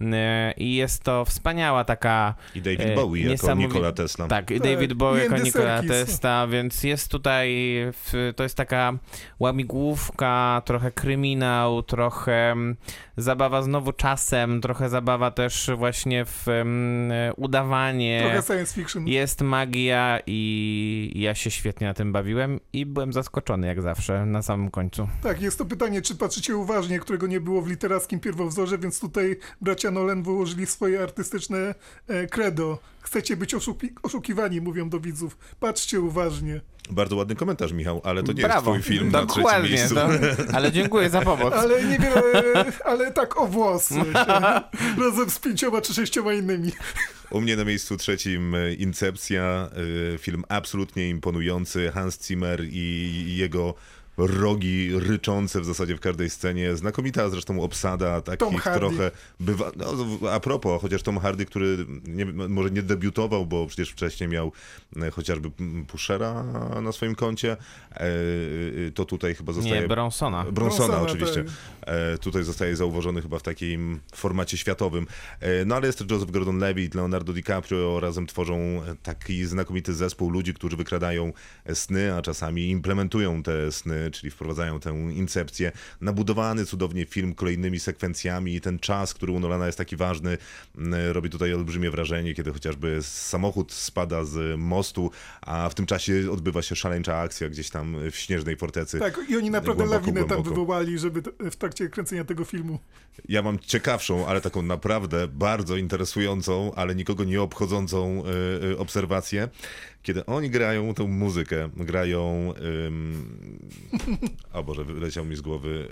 [0.00, 4.26] E, I jest to wspaniała taka I David E, Bowie jako niesamowi- Nikola Tesla.
[4.26, 5.82] Tak, i Tak, David Bowie i jako Nikola.
[5.82, 7.48] Testa, więc jest tutaj,
[7.92, 8.92] w, to jest taka
[9.38, 12.76] łamigłówka, trochę kryminał, trochę mm,
[13.16, 18.20] zabawa znowu czasem, trochę zabawa też właśnie w mm, udawanie.
[18.22, 19.08] Trochę science fiction.
[19.08, 24.42] Jest magia i ja się świetnie na tym bawiłem i byłem zaskoczony jak zawsze na
[24.42, 25.08] samym końcu.
[25.22, 29.36] Tak, jest to pytanie, czy patrzycie uważnie, którego nie było w literackim pierwowzorze, więc tutaj
[29.60, 31.74] bracia Nolan wyłożyli swoje artystyczne
[32.08, 32.78] e, credo.
[33.00, 35.38] Chcecie być oszuki- oszukiwani, mówią do widzów.
[35.60, 36.60] Patrzcie uważnie.
[36.90, 38.74] Bardzo ładny komentarz, Michał, ale to nie Brawo.
[38.74, 39.94] jest twój film na trzecim Dokładnie, miejscu.
[39.94, 40.08] to,
[40.52, 41.54] ale dziękuję za pomoc.
[41.54, 43.90] Ale niewiele, ale tak o włos.
[45.04, 46.72] Razem z pięcioma czy sześcioma innymi.
[47.30, 49.70] U mnie na miejscu trzecim e, Incepcja,
[50.14, 53.74] e, film absolutnie imponujący, Hans Zimmer i jego
[54.16, 56.76] rogi ryczące w zasadzie w każdej scenie.
[56.76, 58.80] Znakomita zresztą obsada, Tom takich Hardy.
[58.80, 59.72] trochę bywa...
[59.76, 64.52] No, a propos, chociaż Tom Hardy, który nie, może nie debiutował, bo przecież wcześniej miał
[65.02, 65.50] e, chociażby
[65.86, 66.44] Pushera
[66.82, 69.80] na swoim koncie, e, e, to tutaj chyba zostaje...
[69.80, 70.44] Nie, Bronsona.
[70.44, 71.44] Bronsona, Bronsona, oczywiście.
[71.44, 71.54] tak.
[71.88, 75.06] E, tutaj zostaje zauważony chyba w takim formacie światowym.
[75.66, 80.76] No ale jest też Joseph Gordon-Levitt, Leonardo DiCaprio, razem tworzą taki znakomity zespół ludzi, którzy
[80.76, 81.32] wykradają
[81.74, 85.72] sny, a czasami implementują te sny, czyli wprowadzają tę incepcję.
[86.00, 90.38] Nabudowany cudownie film kolejnymi sekwencjami i ten czas, który u Nolana jest taki ważny,
[90.78, 95.10] m, robi tutaj olbrzymie wrażenie, kiedy chociażby samochód spada z mostu,
[95.40, 98.98] a w tym czasie odbywa się szaleńcza akcja gdzieś tam w śnieżnej fortecy.
[98.98, 100.50] Tak, i oni naprawdę Głęboko, lawinę tam głęboko.
[100.50, 102.78] wywołali, żeby w trakcie kręcenia tego filmu.
[103.28, 108.22] Ja mam ciekawszą, ale taką naprawdę bardzo interesującą, ale nikogo nie obchodzącą
[108.62, 109.48] y, y, obserwację.
[110.02, 112.54] Kiedy oni grają tą muzykę, grają.
[112.86, 113.38] ym,
[114.52, 115.88] o Boże, wyleciał mi z głowy.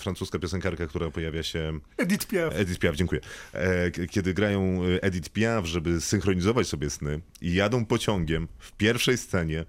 [0.00, 1.78] francuska piosenkarka, która pojawia się.
[1.96, 2.54] Edith Piaf.
[2.56, 3.20] Edith Piaf, dziękuję.
[3.52, 9.18] E, kiedy grają y, Edith Piaf, żeby synchronizować sobie sny i jadą pociągiem w pierwszej
[9.18, 9.64] scenie,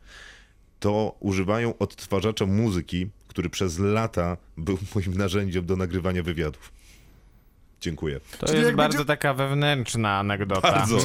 [0.79, 6.71] to używają odtwarzacza muzyki, który przez lata był moim narzędziem do nagrywania wywiadów.
[7.83, 8.19] Dziękuję.
[8.39, 10.71] To Czyli jest bardzo będzie- taka wewnętrzna anegdota.
[10.71, 10.97] Bardzo.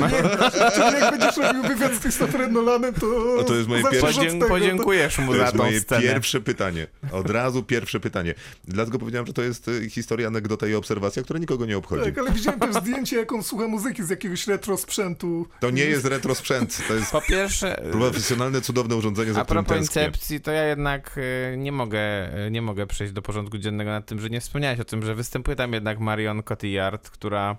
[0.74, 3.06] Czyli jak będziesz robił wywiad z Christopherem Nolanem, to,
[3.38, 6.02] O, to jest moje pierwsze- tego, podziękujesz mu To za jest tą moje scenę.
[6.02, 6.86] pierwsze pytanie.
[7.12, 8.34] Od razu pierwsze pytanie.
[8.64, 12.04] Dlatego powiedziałem, że to jest y, historia, anegdota i obserwacja, która nikogo nie To, obchodzi.
[12.04, 15.46] tak, ale widziałem też zdjęcie, jak on słucha muzyki z jakiegoś retro sprzętu.
[15.60, 19.64] To nie jest retro sprzęt, to jest Po pierwsze, profesjonalne, cudowne urządzenie, za a którym
[19.64, 20.02] tęsknię.
[20.02, 21.18] incepcji, to ja jednak
[21.52, 21.98] y, nie mogę,
[22.46, 25.14] y, nie mogę przejść do porządku dziennego nad tym, że nie wspomniałeś o tym, że
[25.14, 26.67] występuje tam jednak Marion Cotillard,
[27.10, 27.56] która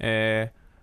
[0.00, 0.04] y,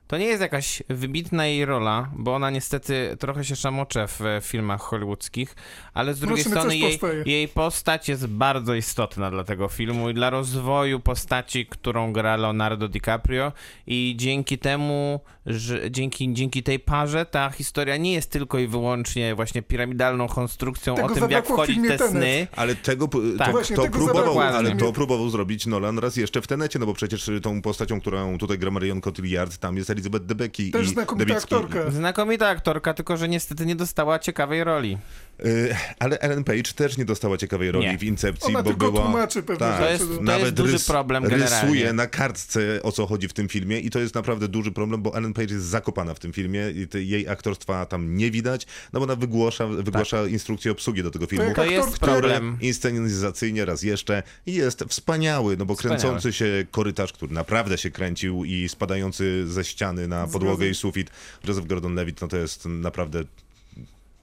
[0.07, 4.41] to nie jest jakaś wybitna jej rola, bo ona niestety trochę się szamocze w e,
[4.41, 5.55] filmach hollywoodzkich,
[5.93, 10.29] ale z drugiej strony jej, jej postać jest bardzo istotna dla tego filmu i dla
[10.29, 13.51] rozwoju postaci, którą gra Leonardo DiCaprio
[13.87, 19.35] i dzięki temu, że dzięki, dzięki tej parze ta historia nie jest tylko i wyłącznie
[19.35, 22.11] właśnie piramidalną konstrukcją Tego o tym, jak wchodzić te Tenet.
[22.11, 22.47] sny.
[22.55, 23.47] Ale tego, Tak.
[23.47, 26.85] to, Właśnie, to tego próbował, ale to próbował zrobić Nolan raz jeszcze w Tenecie, no
[26.85, 30.89] bo przecież tą postacią, którą tutaj gra Marion Cotillard, tam jest Elizabeth Debicki Też i
[30.89, 31.55] znakomita Debicki.
[31.55, 31.91] aktorka.
[31.91, 34.97] Znakomita aktorka, tylko że niestety nie dostała ciekawej roli.
[35.45, 37.97] Y, Ale Ellen Page też nie dostała ciekawej roli Nie.
[37.97, 39.03] w Incepcji, Ona bo tylko była...
[39.03, 40.03] tłumaczy pewne Tak, To rzeczy.
[40.03, 41.93] jest- to nawet duży rys, problem rysuje generalnie.
[41.93, 45.17] na kartce, o co chodzi w tym filmie i to jest naprawdę duży problem, bo
[45.17, 48.99] Ellen Page jest zakopana w tym filmie i te, jej aktorstwa tam nie widać, no
[48.99, 51.45] bo ona wygłasza, wygłasza instrukcję obsługi do tego filmu.
[51.45, 52.57] To aktor, jest problem.
[52.61, 55.99] Inscenizacyjnie raz jeszcze i jest wspaniały, no bo Wspaniały.
[55.99, 60.71] kręcący się korytarz, który naprawdę się kręcił i spadający ze ściany na podłogę Zgadzam.
[60.71, 61.09] i sufit
[61.47, 63.23] Joseph Gordon-Levitt, no to jest naprawdę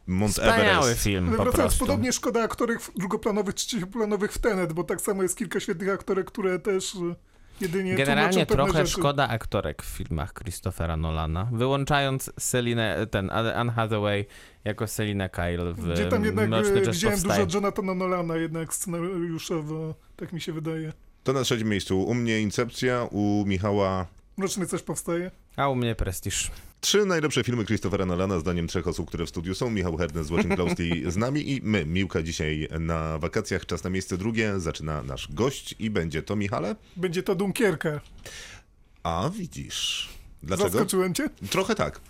[0.07, 1.03] Mount Wspaniały Everest.
[1.03, 1.87] film Ale po wracając, prostu.
[1.87, 6.59] podobnie szkoda aktorek drugoplanowych, trzecioplanowych w Tenet, bo tak samo jest kilka świetnych aktorek, które
[6.59, 6.99] też y,
[7.61, 8.91] jedynie Generalnie trochę rzeczy.
[8.91, 14.27] szkoda aktorek w filmach Christophera Nolana, wyłączając Celinę, ten Anne Hathaway
[14.65, 17.47] jako Celinę Kyle w Gdzie tam jednak Mroczny Czas widziałem powstaje.
[17.47, 20.93] dużo Jonathana Nolana jednak scenariuszowo, tak mi się wydaje.
[21.25, 22.03] To na trzecim miejscu.
[22.03, 25.31] U mnie Incepcja, u Michała Mroczny coś powstaje.
[25.57, 26.51] A u mnie Prestiż.
[26.83, 29.71] Trzy najlepsze filmy Christophera Nolana, zdaniem trzech osób, które w studiu są.
[29.71, 33.67] Michał Hernes z Watching Closely z nami i my, Miłka, dzisiaj na wakacjach.
[33.67, 34.61] Czas na miejsce drugie.
[34.61, 36.77] Zaczyna nasz gość i będzie to Michale.
[36.97, 38.01] Będzie to Dunkierka.
[39.03, 40.09] A widzisz.
[40.43, 40.71] Dlaczego?
[40.71, 41.29] Zaskoczyłem cię?
[41.51, 42.01] Trochę tak.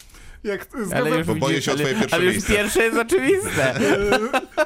[0.45, 2.53] Jak Ale już Bo boję się o ale- twoje pierwsze Ale już miejsce.
[2.53, 3.75] pierwsze jest oczywiste.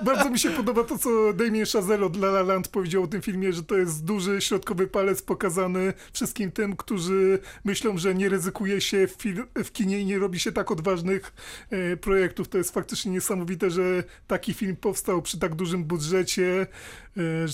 [0.01, 3.07] E, Bardzo mi się podoba to, co Damien Chazelle od La La Land powiedział o
[3.07, 8.29] tym filmie, że to jest duży środkowy palec pokazany wszystkim tym, którzy myślą, że nie
[8.29, 9.17] ryzykuje się w,
[9.65, 11.33] w kinie i nie robi się tak odważnych
[11.71, 12.49] e, projektów.
[12.49, 16.07] To jest faktycznie niesamowite, że taki film powstał przy tak dużym budżecie,
[16.47, 16.67] że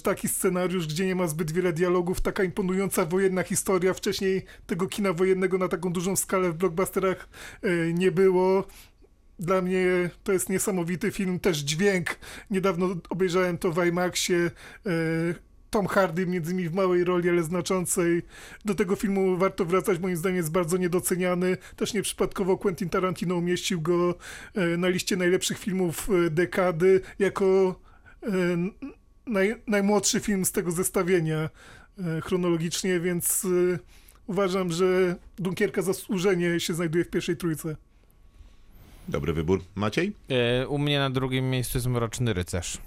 [0.03, 3.95] taki scenariusz, gdzie nie ma zbyt wiele dialogów, taka imponująca wojenna historia.
[3.95, 7.29] Wcześniej tego kina wojennego na taką dużą skalę w blockbusterach
[7.63, 8.67] e, nie było.
[9.39, 12.19] Dla mnie to jest niesamowity film, też dźwięk.
[12.51, 14.51] Niedawno obejrzałem to w IMAXie.
[14.87, 18.23] e, Tom Hardy między innymi w małej roli, ale znaczącej.
[18.65, 21.57] Do tego filmu warto wracać, moim zdaniem jest bardzo niedoceniany.
[21.77, 24.15] Też nieprzypadkowo Quentin Tarantino umieścił go
[24.55, 27.81] e, na liście najlepszych filmów e, dekady jako
[28.23, 28.29] e,
[29.27, 31.51] naj, najmłodszy film z tego zestawienia
[31.99, 33.79] e, chronologicznie, więc e,
[34.27, 37.77] uważam, że Dunkierka zasłużenie się znajduje w pierwszej trójce.
[39.09, 39.63] Dobry wybór.
[39.75, 40.13] Maciej?
[40.29, 42.79] E, U mnie na drugim miejscu jest Mroczny Rycerz.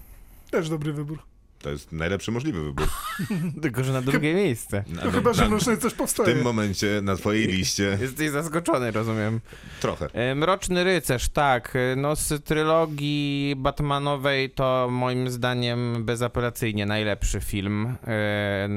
[0.52, 1.20] Też dobry wybór.
[1.66, 2.88] To jest najlepszy możliwy wybór.
[3.62, 4.84] Tylko, że na drugie miejsce.
[4.88, 6.34] No chyba, że mroczny coś w powstaje.
[6.34, 9.42] tym momencie na twojej liście Jesteś zaskoczony, rozumiem.
[9.82, 10.08] trochę.
[10.14, 11.76] E, Mroczny Rycerz, tak.
[11.76, 17.86] E, No z trylogii Batmanowej to moim zdaniem bezapelacyjnie najlepszy film.
[18.08, 18.70] e,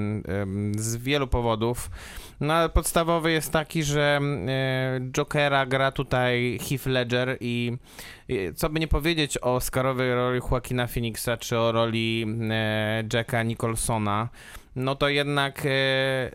[0.76, 1.90] Z wielu powodów.
[2.40, 7.76] No ale podstawowy jest taki, że e, Jokera gra tutaj Heath Ledger i
[8.56, 14.28] co by nie powiedzieć o Oscarowej roli Joaquina Phoenixa czy o roli e, Jacka Nicholsona,
[14.78, 16.30] no to jednak e, e,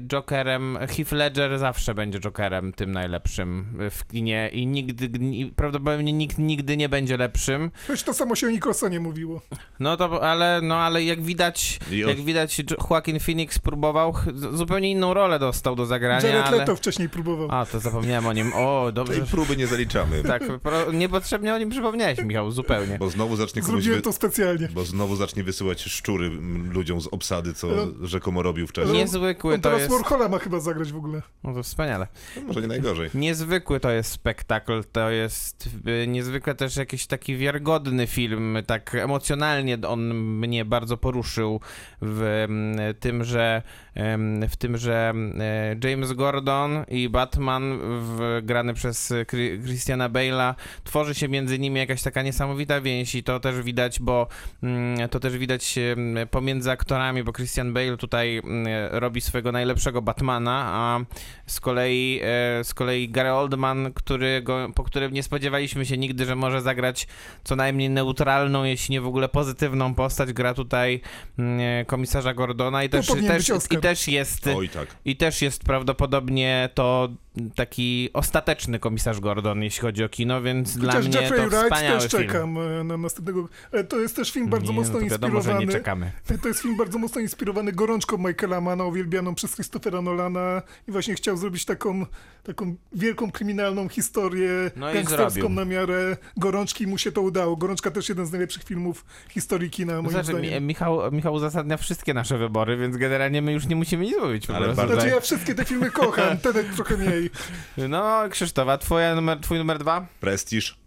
[0.00, 6.38] Jokerem, Heath Ledger zawsze będzie Jokerem tym najlepszym w kinie i nigdy, i prawdopodobnie nikt
[6.38, 7.70] nigdy nie będzie lepszym.
[7.86, 9.40] Choć to samo się o Nicholsonie mówiło.
[9.80, 14.14] No to, ale, no ale jak widać, jak widać Jo- Joaquin Phoenix próbował,
[14.52, 16.56] zupełnie inną rolę dostał do zagrania, Jared ale...
[16.56, 17.48] Leto wcześniej próbował.
[17.50, 18.52] A, to zapomniałem o nim.
[18.54, 19.14] O, dobrze.
[19.14, 22.98] Tej próby nie zaliczamy, Tak, pro, niepotrzebnie o nim przypomniałeś, Michał, zupełnie.
[22.98, 23.62] bo znowu zacznie.
[23.62, 24.02] Zrobiłem Wy...
[24.02, 24.68] to specjalnie.
[24.68, 26.30] Bo znowu zacznie wysyłać szczury
[26.72, 28.06] ludziom z obsady, co No.
[28.06, 28.98] rzekomo robił wcześniej.
[28.98, 29.92] Niezwykły On to teraz jest...
[29.92, 31.22] Warhola ma chyba zagrać w ogóle.
[31.44, 32.06] No to wspaniale.
[32.36, 33.10] No, Może nie najgorzej.
[33.14, 35.70] Niezwykły to jest spektakl, to jest
[36.02, 41.60] y, niezwykle też jakiś taki wiarygodny film, tak emocjonalnie on mnie bardzo poruszył
[42.02, 43.62] w mm, tym, że
[44.48, 51.14] w tym, że e, James Gordon i Batman w, grany przez Chri- Christiana Bale'a tworzy
[51.14, 54.28] się między nimi jakaś taka niesamowita więź i to też widać, bo
[54.62, 55.78] mm, to też widać
[56.30, 61.00] pomiędzy aktorami, bo Christian Bale tutaj mm, robi swojego najlepszego Batmana, a
[61.46, 66.36] z kolei, e, z kolei Gary Oldman, którego, po którym nie spodziewaliśmy się nigdy, że
[66.36, 67.06] może zagrać
[67.44, 71.00] co najmniej neutralną, jeśli nie w ogóle pozytywną postać, gra tutaj
[71.38, 73.78] mm, komisarza Gordona i też, powinien też, Oscar.
[73.78, 74.46] i też jest...
[74.46, 74.96] Oj tak.
[75.04, 77.08] I też jest prawdopodobnie to
[77.54, 81.64] taki ostateczny komisarz Gordon, jeśli chodzi o kino, więc dla Chociaż mnie Jeffrey to Wright
[81.64, 82.22] wspaniały też film.
[82.26, 83.48] czekam e, na następnego.
[83.72, 85.72] e, To jest też film bardzo nie, mocno no to wiadomo, że nie inspirowany.
[85.72, 86.12] czekamy.
[86.30, 90.92] E, To jest film bardzo mocno inspirowany gorączką Michaela Manna, uwielbianą przez Christophera Nolana i
[90.92, 92.06] właśnie chciał zrobić taką,
[92.42, 97.56] taką wielką kryminalną historię No gangsterską na miarę gorączki i mu się to udało.
[97.56, 100.62] Gorączka też jeden z najlepszych filmów historii kina, moim Znaczy, zdaniem.
[100.62, 104.50] Mi- Michał, Michał uzasadnia wszystkie nasze wybory, więc generalnie my już nie musimy nic mówić.
[104.50, 107.23] Ale bardzo- Znaczy ja wszystkie te filmy kocham, ten trochę mniej.
[107.88, 110.06] No, Krzysztofa, twoja numer, twój numer dwa?
[110.20, 110.83] Prestiż.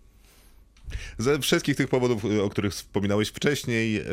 [1.17, 4.03] Ze wszystkich tych powodów, y, o których wspominałeś wcześniej yy,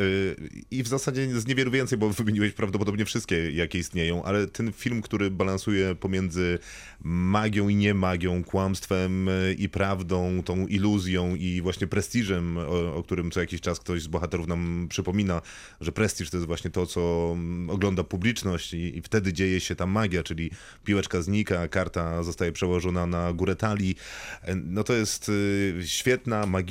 [0.71, 5.01] i w zasadzie z niewielu więcej, bo wymieniłeś prawdopodobnie wszystkie, jakie istnieją, ale ten film,
[5.01, 6.59] który balansuje pomiędzy
[7.03, 13.31] magią i niemagią, kłamstwem y, i prawdą, tą iluzją i właśnie prestiżem, o, o którym
[13.31, 15.41] co jakiś czas ktoś z bohaterów nam przypomina,
[15.81, 19.75] że prestiż to jest właśnie to, co mm, ogląda publiczność i, i wtedy dzieje się
[19.75, 20.51] ta magia, czyli
[20.83, 23.95] piłeczka znika, karta zostaje przełożona na górę talii.
[24.41, 26.64] E, No to jest y, świetna, magiczna,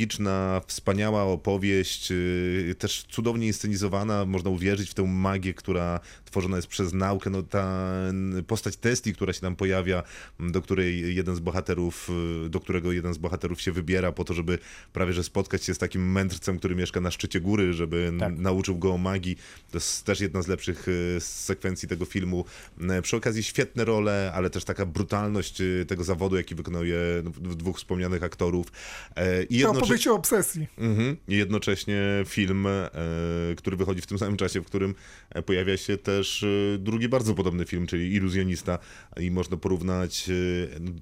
[0.66, 6.92] wspaniała opowieść, y, też cudownie inscenizowana, można uwierzyć w tę magię, która tworzona jest przez
[6.92, 7.30] naukę.
[7.30, 7.94] No ta
[8.46, 10.02] postać Testi, która się tam pojawia,
[10.40, 12.10] do której jeden z bohaterów,
[12.46, 14.58] y, do którego jeden z bohaterów się wybiera po to, żeby
[14.92, 18.38] prawie że spotkać się z takim mędrcem, który mieszka na szczycie góry, żeby Tak.
[18.38, 19.36] nauczył go magii.
[19.70, 22.44] To jest też jedna z lepszych y, sekwencji tego filmu.
[23.02, 28.22] Przy okazji świetne role, ale też taka brutalność tego zawodu, jaki wykonuje no, dwóch wspomnianych
[28.22, 28.66] aktorów.
[29.16, 30.66] E, I opowieść o obsesji.
[30.78, 31.16] Mhm.
[31.28, 32.90] I jednocześnie film, e,
[33.56, 34.94] który wychodzi w tym samym czasie, w którym
[35.30, 38.78] e, pojawia się też e, drugi bardzo podobny film, czyli Iluzjonista.
[39.20, 40.28] I można porównać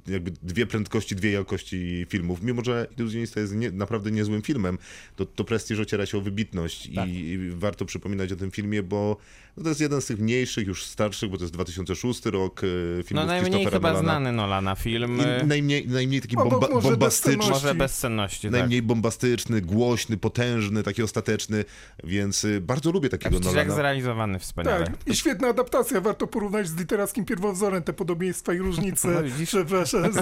[0.09, 2.42] e, jakby dwie prędkości, dwie jakości filmów.
[2.42, 4.79] Mimo, że Iluzjonista jest nie, naprawdę niezłym filmem,
[5.16, 7.09] to, to prestiż ociera się o wybitność Tak.
[7.09, 9.16] i, i warto przypominać o tym filmie, bo
[9.57, 13.03] no to jest jeden z tych mniejszych, już starszych, bo to jest 2006 rok e,
[13.03, 14.01] filmów No najmniej chyba Nolana.
[14.01, 15.18] znany Nolana film.
[15.42, 17.51] I najmniej, najmniej taki bomba, bombastyczny.
[17.51, 18.53] Może bezsenności, tak.
[18.72, 21.64] Najmniej bombastyczny, głośny, potężny, taki ostateczny,
[22.04, 23.74] więc y, bardzo lubię takiego przecież jak Nolana.
[23.82, 24.85] zrealizowany wspaniale.
[24.87, 26.00] Tak, i świetna adaptacja.
[26.00, 29.08] Warto porównać z literackim pierwowzorem te podobieństwa i różnice.
[29.12, 29.48] No, widzisz?
[29.48, 30.12] Przepraszam.
[30.12, 30.16] Z-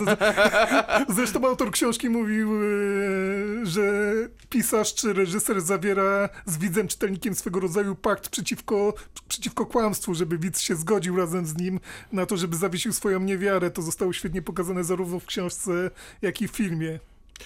[1.16, 4.12] Zresztą autor książki mówił, e, że
[4.48, 8.94] pisarz czy reżyser zawiera z widzem, czytelnikiem swego rodzaju pakt przeciwko,
[9.28, 11.80] przeciwko kłamstwu, żeby widz się zgodził razem z nim
[12.12, 13.70] na to, żeby zawiesił swoją niewiarę.
[13.70, 15.90] To zostało świetnie pokazane zarówno w książce,
[16.22, 16.98] jak i w filmie.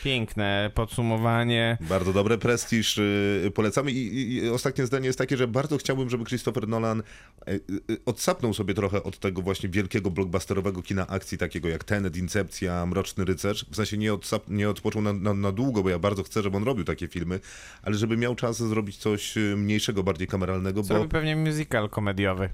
[0.02, 1.78] Piękne podsumowanie.
[1.80, 3.90] Bardzo dobre, prestiż, y, polecamy.
[3.92, 7.02] I, i, ostatnie zdanie jest takie, że bardzo chciałbym, żeby Christopher Nolan
[7.48, 12.16] y, y, odsapnął sobie trochę od tego właśnie wielkiego blockbusterowego kina akcji, takiego jak Tenet,
[12.16, 13.66] Incepcja, Mroczny Rycerz.
[13.70, 16.56] W sensie nie, odsap, nie odpoczął na, na, na długo, bo ja bardzo chcę, żeby
[16.56, 17.40] on robił takie filmy,
[17.82, 22.48] ale żeby miał czas zrobić coś y, mniejszego, bardziej kameralnego, bo Zrobi pewnie musical komediowy.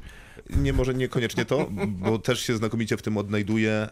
[0.56, 3.88] nie może niekoniecznie to, bo też się znakomicie w tym odnajduje,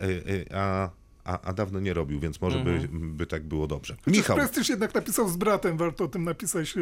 [0.00, 0.90] y, y, y, a,
[1.24, 3.96] a, a dawno nie robił, więc może by, by tak było dobrze.
[4.06, 6.74] Michał, Prestiż jednak napisał z bratem, warto o tym napisać.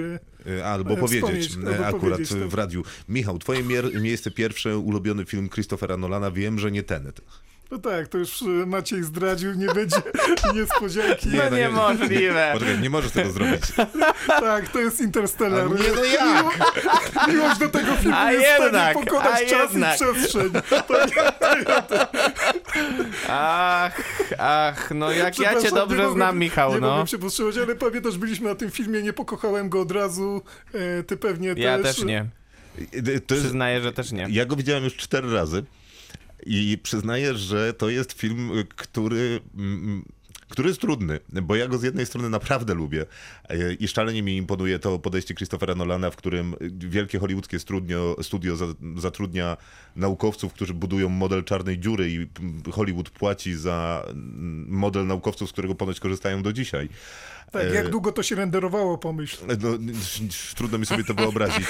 [0.47, 2.49] e, y, albo e, powiedzieć albo akurat powiedzieć, y, tak.
[2.49, 2.83] w radiu.
[3.09, 7.21] Michał, twoje mier- miejsce pierwsze, ulubiony film Christophera Nolana, wiem, że nie Tenet.
[7.71, 9.97] No tak, to już e, Maciej zdradził, nie będzie
[10.55, 11.29] niespodzianki.
[11.29, 12.51] Nie, No no nie- niemożliwe.
[12.55, 13.63] Poczekaj, nie możesz tego zrobić.
[14.41, 15.61] Tak, to jest Interstellar.
[15.61, 16.47] A nie, no jak?
[17.29, 20.01] Miłość do tego filmu A jest jednak, w stanie pokonać a czas jednak.
[20.01, 20.51] i przestrzeń.
[23.29, 24.03] Ach,
[24.39, 26.89] ach, no jak ja cię dobrze nie mogłem- znam, Michał, Nie no.
[26.89, 30.43] mogłem się powstrzymać, ale pamiętasz, byliśmy na tym filmie, nie pokochałem go od razu.
[30.99, 31.97] E, ty pewnie Ja też.
[31.97, 32.27] też nie.
[32.95, 34.27] Y, To jest, Przyznaję, że też nie.
[34.31, 35.65] Ja go widziałem już cztery razy
[36.47, 39.41] i przyznaję, że to jest film, który.
[39.59, 40.05] mm,
[40.49, 43.07] Który jest trudny, bo ja go z jednej strony naprawdę lubię
[43.51, 48.57] y, i szalenie mi imponuje to podejście Christophera Nolana, w którym wielkie hollywoodzkie studio, studio
[48.57, 49.57] za- zatrudnia
[49.97, 55.53] naukowców, którzy budują model czarnej dziury i mm, Hollywood płaci za mm, model naukowców, z
[55.53, 56.89] którego ponoć korzystają do dzisiaj.
[57.53, 59.37] Tak, E, jak długo to się renderowało, pomyśl.
[59.63, 59.71] no,
[60.57, 61.67] trudno mi sobie to wyobrazić.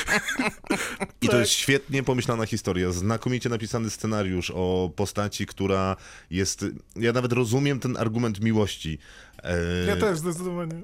[1.21, 1.41] I to Tak.
[1.41, 5.97] jest świetnie pomyślana historia, znakomicie napisany scenariusz o postaci, która
[6.31, 6.65] jest.
[6.97, 8.99] Ja nawet rozumiem ten argument miłości.
[9.43, 10.83] e, Ja też zdecydowanie.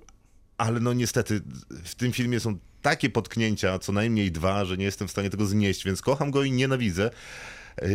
[0.59, 1.41] Ale no niestety
[1.85, 5.47] w tym filmie są takie potknięcia, co najmniej dwa, że nie jestem w stanie tego
[5.47, 7.11] znieść, więc kocham go i nienawidzę.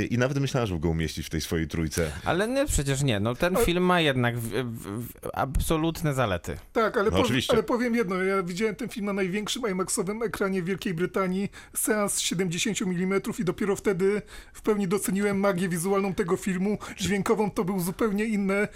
[0.10, 2.12] I nawet myślałem, żeby go umieścić w tej swojej trójce.
[2.26, 3.20] Ale nie, przecież nie.
[3.20, 6.58] No ten film ma jednak w, w, w, absolutne zalety.
[6.74, 10.62] Tak, ale, No pow- ale powiem jedno, ja widziałem ten film na największym IMAX-owym ekranie
[10.62, 14.22] w Wielkiej Brytanii, seans 70 mm i dopiero wtedy
[14.54, 16.78] w pełni doceniłem magię wizualną tego filmu.
[16.98, 18.68] Dźwiękową to był zupełnie inne,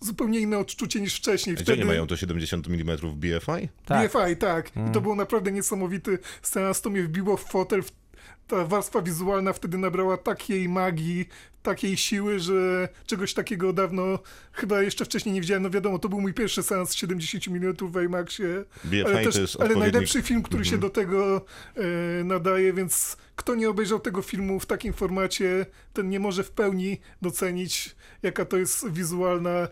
[0.00, 1.56] zupełnie inne odczucie niż wcześniej.
[1.56, 3.68] Gdzie Wtedy nie mają to 70 mm BFI?
[3.84, 4.10] Tak.
[4.10, 4.76] BFI, tak.
[4.76, 4.92] I Mm.
[4.92, 7.82] to był naprawdę niesamowity seans, to mnie wbiło w fotel.
[7.82, 7.97] w-
[8.46, 11.28] Ta warstwa wizualna wtedy nabrała takiej magii,
[11.68, 14.18] takiej siły, że czegoś takiego dawno
[14.52, 15.62] chyba jeszcze wcześniej nie widziałem.
[15.62, 18.64] No wiadomo, to był mój pierwszy seans 70 mm w IMAXie.
[18.84, 19.78] BFI ale, też, to jest ale odpowiednik- Mhm.
[19.92, 21.44] najlepszy film, który się do tego
[21.76, 26.50] e, nadaje, więc kto nie obejrzał tego filmu w takim formacie, ten nie może w
[26.50, 29.68] pełni docenić, jaka to jest wizualna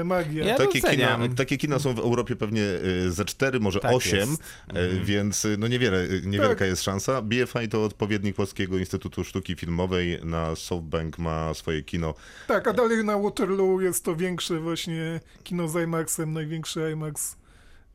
[0.00, 0.44] e, magia.
[0.44, 2.62] Ja Takie kina, takie kina są w Europie pewnie
[3.06, 4.42] y, ze 4, może Tak 8, jest.
[4.76, 6.68] y, więc y, no niewiele, y, niewielka Tak.
[6.68, 7.22] jest szansa.
[7.22, 10.18] BFI to odpowiednik Polskiego Instytutu Sztuki Filmowej.
[10.24, 12.14] Na SoftBank ma swoje kino.
[12.46, 17.36] Tak, a dalej na Waterloo jest to większe właśnie kino z IMAXem, największy IMAX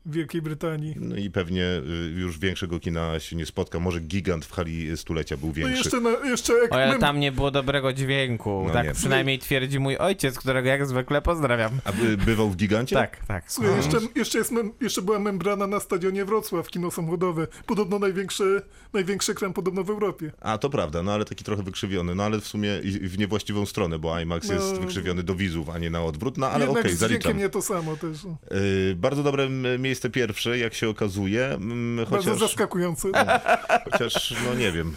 [0.06, 0.94] Wielkiej Brytanii.
[1.00, 3.80] No i pewnie y, już większego kina się nie spotka.
[3.80, 5.76] Może gigant w hali stulecia był No większy.
[5.76, 8.64] jeszcze, na, jeszcze jak O, tam nie było dobrego dźwięku.
[8.66, 8.92] No tak nie.
[8.94, 11.70] przynajmniej twierdzi mój ojciec, którego jak zwykle pozdrawiam.
[11.84, 12.96] A by, bywał w gigancie?
[12.96, 13.44] Tak, tak.
[13.52, 17.46] Słuchaj, jeszcze, jeszcze, jest mem, jeszcze była membrana na stadionie Wrocław, kino samochodowe.
[17.66, 18.62] Podobno największy,
[18.92, 20.32] największy ekran podobno w Europie.
[20.40, 22.14] A to prawda, no ale taki trochę wykrzywiony.
[22.14, 22.70] No ale w sumie
[23.02, 24.54] w niewłaściwą stronę, bo IMAX No.
[24.54, 26.38] jest wykrzywiony do widzów, a nie na odwrót.
[26.38, 27.38] No ale Jednak okej, dźwiękiem zaliczam.
[27.38, 28.24] nie to samo też.
[28.24, 28.36] no.
[28.56, 31.44] Y, bardzo dobre m, miejsce pierwsze, jak się okazuje.
[31.54, 33.08] m, Bardzo Chociaż, zaskakujące.
[33.92, 34.92] chociaż, no nie wiem,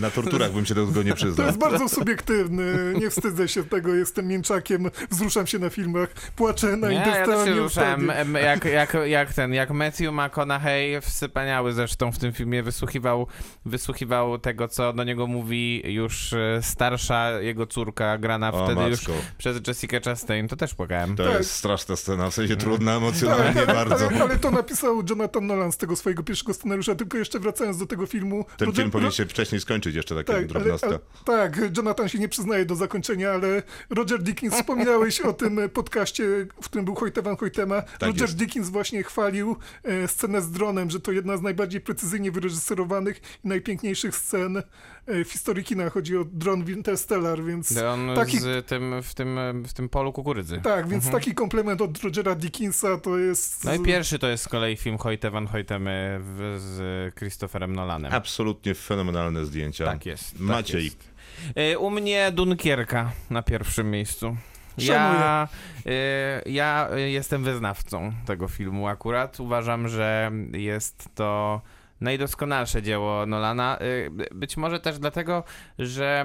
[0.00, 1.46] na torturach bym się do tego nie To przyznał.
[1.46, 6.88] jest bardzo subiektywny, nie wstydzę się tego, jestem mięczakiem, wzruszam się na filmach, płaczę na
[6.88, 8.10] Nie, ja też się ruszałem.
[8.42, 13.26] Jak, jak, jak ten, jak Matthew McConaughey, wspaniały zresztą w tym filmie, wysłuchiwał,
[13.66, 19.00] wysłuchiwał tego, co do niego mówi już e, starsza jego córka, grana O, wtedy już
[19.38, 21.16] przez Jessica Chastain, to też płakałem.
[21.16, 21.38] To Tak.
[21.38, 24.08] jest straszna scena, w sensie trudna Tak, emocjonalnie ale, bardzo.
[24.08, 27.86] ale, ale to napisał Jonathan Nolan z tego swojego pierwszego scenariusza, tylko jeszcze wracając do
[27.86, 28.44] tego filmu.
[28.56, 30.86] Ten Roger- film powinien Ro- się wcześniej skończyć, jeszcze taka Tak, drobnostka.
[30.88, 36.24] ale, tak, Jonathan się nie przyznaje do zakończenia, ale Roger Dickens, wspominałeś o tym podcaście,
[36.62, 37.82] w którym był Hojtewan Hojtema.
[38.00, 38.36] Roger jest.
[38.36, 43.48] Dickens właśnie chwalił e, scenę z dronem, że to jedna z najbardziej precyzyjnie wyreżyserowanych i
[43.48, 44.62] najpiękniejszych scen
[45.24, 45.90] w historii kina.
[45.90, 49.38] Chodzi o dron w Interstellar, więc On taki, z tym, w, tym,
[49.68, 50.60] w tym polu kukurydzy.
[50.62, 53.64] tak, więc taki komplement od Rogera Dickinsa to jest...
[53.64, 56.20] No i pierwszy to jest z kolei film Hoyte van Hoytemy
[56.58, 58.12] z Christopherem Nolanem.
[58.12, 59.84] Absolutnie fenomenalne zdjęcia.
[59.84, 60.32] Tak jest.
[60.32, 60.84] tak Maciej.
[60.84, 61.08] jest.
[61.74, 64.36] Y, U mnie Dunkierka na pierwszym miejscu.
[64.78, 65.48] Ja,
[66.46, 69.40] y, ja jestem wyznawcą tego filmu akurat.
[69.40, 71.60] Uważam, że jest to
[72.00, 73.78] najdoskonalsze dzieło Nolana.
[73.82, 75.44] Y, Być może też dlatego,
[75.78, 76.24] że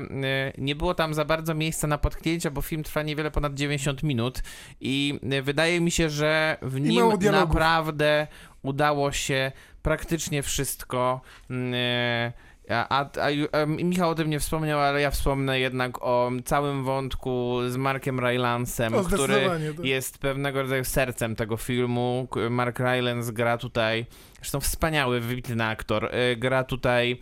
[0.56, 4.04] y, nie było tam za bardzo miejsca na potknięcia, bo film trwa niewiele ponad 90
[4.04, 4.44] minut
[4.82, 8.28] i y, wydaje mi się, że w nim naprawdę
[8.62, 9.52] udało się
[9.82, 11.22] praktycznie wszystko.
[11.52, 13.10] y, A, a,
[13.52, 18.20] a, Michał o tym nie wspomniał, ale ja wspomnę jednak o całym wątku z Markiem
[18.20, 19.86] Rylansem, O, który tak.
[19.86, 22.28] jest pewnego rodzaju sercem tego filmu.
[22.50, 24.06] Mark Rylance gra tutaj,
[24.36, 27.20] zresztą wspaniały, wybitny aktor, y, gra tutaj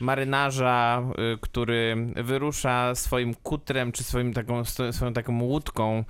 [0.00, 1.02] marynarza,
[1.34, 6.04] y, który wyrusza swoim kutrem, czy swoim taką, swoją taką łódką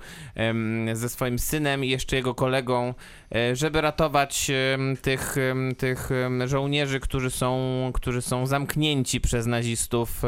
[0.93, 2.93] ze swoim synem i jeszcze jego kolegą,
[3.35, 4.51] e, żeby ratować
[5.01, 5.35] tych,
[5.77, 6.09] tych
[6.45, 10.21] żołnierzy, którzy są, którzy są zamknięci przez nazistów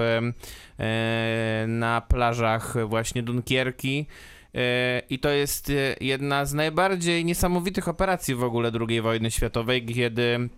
[0.79, 4.07] e, na plażach właśnie Dunkierki.
[4.55, 9.85] E, I to jest e, jedna z najbardziej niesamowitych operacji w ogóle II wojny światowej,
[9.85, 10.49] kiedy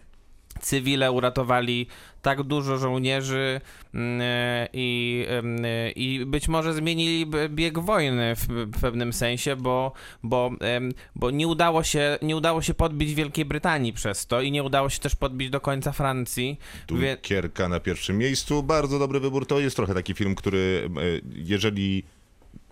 [0.61, 1.87] cywile uratowali
[2.21, 3.61] tak dużo żołnierzy
[3.93, 9.91] mm, e, i, em, e, i być może zmienili bieg wojny w, pewnym sensie, bo,
[10.23, 10.51] bo,
[11.15, 14.89] bo nie, udało się, nie udało się podbić Wielkiej Brytanii przez to i nie udało
[14.89, 16.59] się też podbić do końca Francji.
[16.91, 18.63] Wie- Dunkierka na pierwszym miejscu.
[18.63, 19.45] Bardzo dobry wybór.
[19.47, 21.01] To jest trochę taki film, który e,
[21.35, 22.03] jeżeli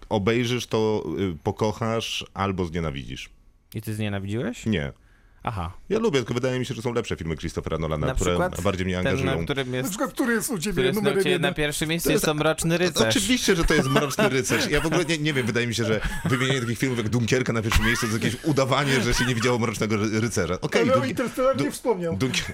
[0.10, 1.04] obejrzysz, to
[1.34, 3.30] e, pokochasz albo znienawidzisz.
[3.76, 4.66] I ty znienawidziłeś?
[4.66, 4.92] Nie.
[5.46, 5.72] Aha.
[5.90, 8.86] Ja lubię, tylko wydaje mi się, że są lepsze filmy Christophera Nolana, Na które bardziej
[8.86, 9.38] mnie Ten, angażują.
[9.38, 11.42] na którym Na jest, przykład, który jest u ciebie jest na, jeden?
[11.42, 13.08] na pierwszym miejscu, jest jest- to Mroczny Rycerz.
[13.10, 14.70] Oczywiście, że to jest Mroczny Rycerz.
[14.70, 17.54] Ja w ogóle nie, nie wiem, wydaje mi się, że wymienienie takich filmów jak Dunkierka
[17.54, 20.62] na pierwszym miejscu to jest jakieś udawanie, że się nie widziało Mrocznego Ry- Rycerza.
[20.62, 22.18] Okej, Ale o Dunk- Interstellar nie wspomniał.
[22.18, 22.46] Dunkier...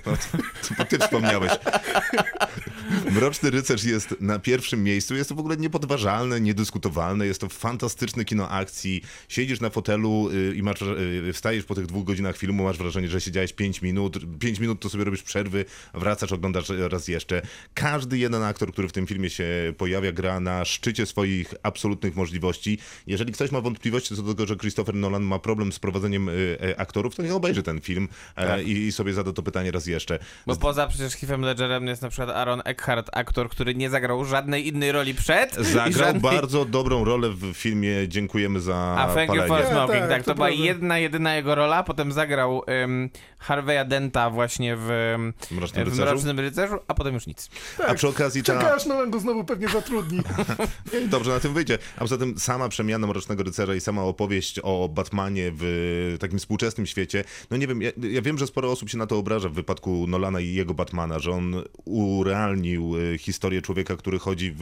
[0.80, 1.52] No, ty wspomniałeś.
[3.12, 5.16] Mroczny Rycerz jest na pierwszym miejscu.
[5.16, 7.26] Jest to w ogóle niepodważalne, niedyskutowalne.
[7.28, 9.02] Jest to fantastyczne kino akcji.
[9.28, 13.08] Siedzisz na fotelu y, i masz, y, wstajesz po tych dwóch godzinach filmu, masz wrażenie,
[13.08, 14.40] że siedziałeś 5 minut.
[14.40, 17.42] 5 minut to sobie robisz przerwy, wracasz, oglądasz raz jeszcze.
[17.74, 22.78] Każdy jeden aktor, który w tym filmie się pojawia, gra na szczycie swoich absolutnych możliwości.
[23.08, 26.58] Jeżeli ktoś ma wątpliwości co do tego, że Christopher Nolan ma problem z prowadzeniem y,
[26.62, 28.68] e, aktorów, to niech obejrzy ten film e, Tak.
[28.68, 30.20] i, sobie zada to pytanie raz jeszcze.
[30.48, 34.68] Bo poza przecież Heathem Ledgerem jest na przykład Aaron Eckhart, aktor, który nie zagrał żadnej
[34.68, 35.56] innej roli przed.
[35.56, 36.22] Zagrał żadnej...
[36.22, 40.24] bardzo dobrą rolę w filmie Dziękujemy za A Thank You for Nie, Smoking, tak, tak,
[40.24, 40.66] to to była prawda.
[40.66, 43.10] jedna, jedyna jego rola, potem zagrał um,
[43.40, 45.16] Harveya Denta właśnie w,
[45.52, 46.12] Mrocznym w Rycerzu?
[46.12, 47.50] Mrocznym Rycerzu, a potem już nic.
[47.88, 48.54] A przy okazji ta...
[48.54, 50.22] Czeka aż Nolan go znowu pewnie zatrudni.
[51.08, 51.78] Dobrze na tym wyjdzie.
[51.96, 56.88] A poza tym sama przemiana Mrocznego Rycerza i sama opowieść o Batmanie w takim współczesnym
[56.88, 59.54] świecie, no nie wiem, ja, ja wiem, że sporo osób się na to obraża w
[59.54, 64.60] wypadku Nolana i jego Batmana, że on urealnił y, historię człowieka, który chodzi w,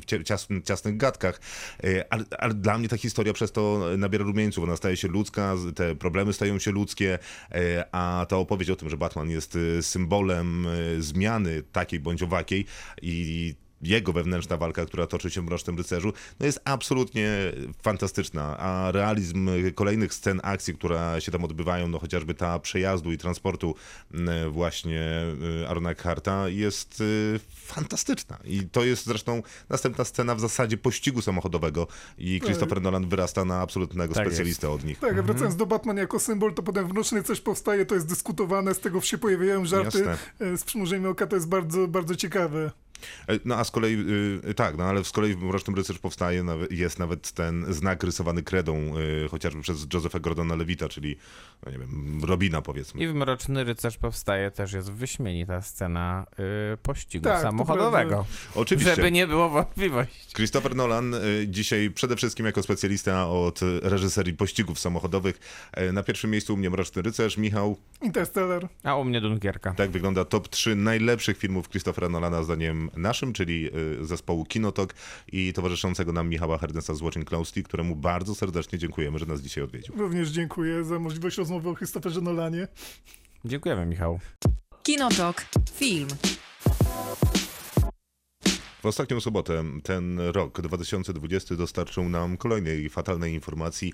[0.00, 1.40] w ciasnych gadkach,
[1.84, 5.54] Y, ale, ale dla mnie ta historia przez to nabiera rumieńców, ona staje się ludzka,
[5.74, 7.18] te problemy stają się ludzkie,
[7.92, 12.66] a ta opowieść o tym, że Batman jest y, symbolem y, zmiany takiej bądź owakiej
[13.02, 17.30] i jego wewnętrzna walka, która toczy się w Mrocznym Rycerzu, no jest absolutnie
[17.82, 23.18] fantastyczna, a realizm kolejnych scen akcji, które się tam odbywają, no chociażby ta przejazdu i
[23.18, 23.74] transportu
[24.14, 25.22] m, właśnie
[25.62, 28.38] y, Arona Eckharta jest y, fantastyczna.
[28.44, 31.86] I to jest zresztą następna scena w zasadzie pościgu samochodowego
[32.18, 34.98] i Christopher Nolan wyrasta na absolutnego Tak specjalistę od nich.
[34.98, 38.08] Tak, a wracając do Batman jako symbol, to potem w Mroczny coś powstaje, to jest
[38.08, 39.98] dyskutowane, z tego się pojawiają żarty.
[39.98, 40.18] Jasne.
[40.40, 42.70] E, Z przymurzeniem oka to jest bardzo, bardzo ciekawe.
[43.28, 43.96] E, No a z kolei,
[44.50, 48.42] y, tak, no ale z kolei w Mrocznym Rycerz powstaje, jest nawet ten znak rysowany
[48.42, 51.16] kredą, y, chociażby przez Josepha Gordona Levita, czyli,
[51.66, 53.00] no nie wiem, Robina powiedzmy.
[53.02, 56.26] I w Mroczny Rycerz powstaje też jest wyśmienita scena
[56.74, 58.26] y, pościgu Tak, samochodowego.
[58.54, 58.94] Oczywiście.
[58.96, 60.34] Żeby nie było wątpliwości.
[60.34, 61.14] Christopher Nolan
[61.46, 65.38] dzisiaj przede wszystkim jako specjalista od reżyserii pościgów samochodowych.
[65.88, 67.36] Y, Na pierwszym miejscu u mnie Mroczny Rycerz.
[67.36, 68.68] Michał, Interstellar.
[68.84, 69.72] A u mnie Dunkierka.
[69.74, 73.70] tak wygląda top 3 najlepszych filmów Christophera Nolana zdaniem naszym, czyli
[74.00, 74.94] y, zespołu Kinotok
[75.32, 79.64] i towarzyszącego nam Michała Herdesa z Watching Closely, któremu bardzo serdecznie dziękujemy, że nas dzisiaj
[79.64, 79.94] odwiedził.
[79.96, 82.68] Również dziękuję za możliwość rozmowy o Christopherze Nolanie.
[83.44, 84.20] Dziękujemy, Michał.
[84.82, 85.44] Kinotok.
[85.72, 86.08] Film.
[88.82, 93.92] W ostatnią sobotę ten rok 2020 dostarczył nam kolejnej fatalnej informacji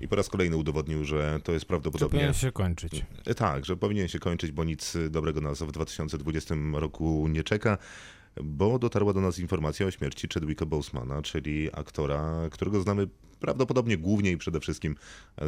[0.00, 2.18] i po raz kolejny udowodnił, że to jest prawdopodobnie...
[2.18, 3.04] powinien się kończyć.
[3.26, 7.78] E, Tak, że powinien się kończyć, bo nic dobrego nas w 2020 roku nie czeka,
[8.42, 13.08] bo dotarła do nas informacja o śmierci Chadwicka Bosemana, czyli aktora, którego znamy
[13.40, 14.96] prawdopodobnie głównie i przede wszystkim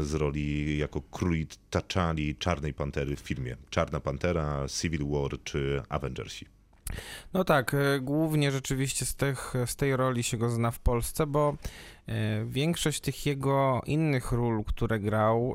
[0.00, 6.46] z roli jako króli T'Challi Czarnej Pantery w filmie Czarna Pantera, Civil War czy Avengersi.
[7.32, 11.26] No tak, e, głównie rzeczywiście z, tych, z tej roli się go zna w Polsce,
[11.26, 11.56] bo
[12.06, 15.54] e, większość tych jego innych ról, które grał,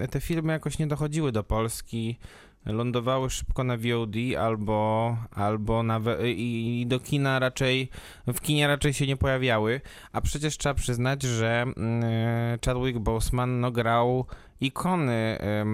[0.00, 2.18] e, te filmy jakoś nie dochodziły do Polski.
[2.66, 7.88] Lądowały szybko na VOD albo, albo na i, do kina raczej,
[8.26, 9.80] w kinie raczej się nie pojawiały,
[10.12, 14.26] a przecież trzeba przyznać, że mm, e, Chadwick Boseman no, grał
[14.60, 15.64] ikony e,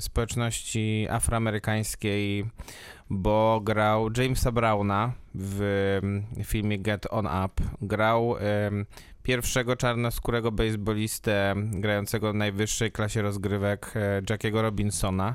[0.00, 2.46] społeczności afroamerykańskiej,
[3.10, 5.62] bo grał Jamesa Browna w
[6.02, 8.36] em, filmie Get On Up, grał
[9.22, 15.34] pierwszego czarnoskórego baseballistę grającego w najwyższej klasie rozgrywek e, Jackiego Robinsona.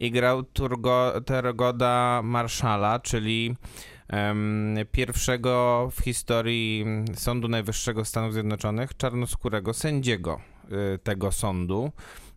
[0.00, 3.56] I grał Turgo, Tergoda Marszala, czyli
[4.08, 10.40] em, pierwszego w historii Sądu Najwyższego Stanów Zjednoczonych czarnoskórego sędziego
[10.94, 11.92] y, tego sądu,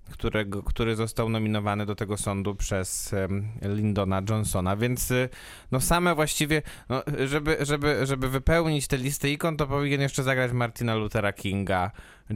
[0.08, 5.30] którego, który został nominowany do tego sądu przez em, Lyndona Johnsona, więc y,
[5.72, 10.52] no same właściwie, no, żeby, żeby, żeby wypełnić tę listę ikon, to powinien jeszcze zagrać
[10.52, 11.92] Martina Luthera Kinga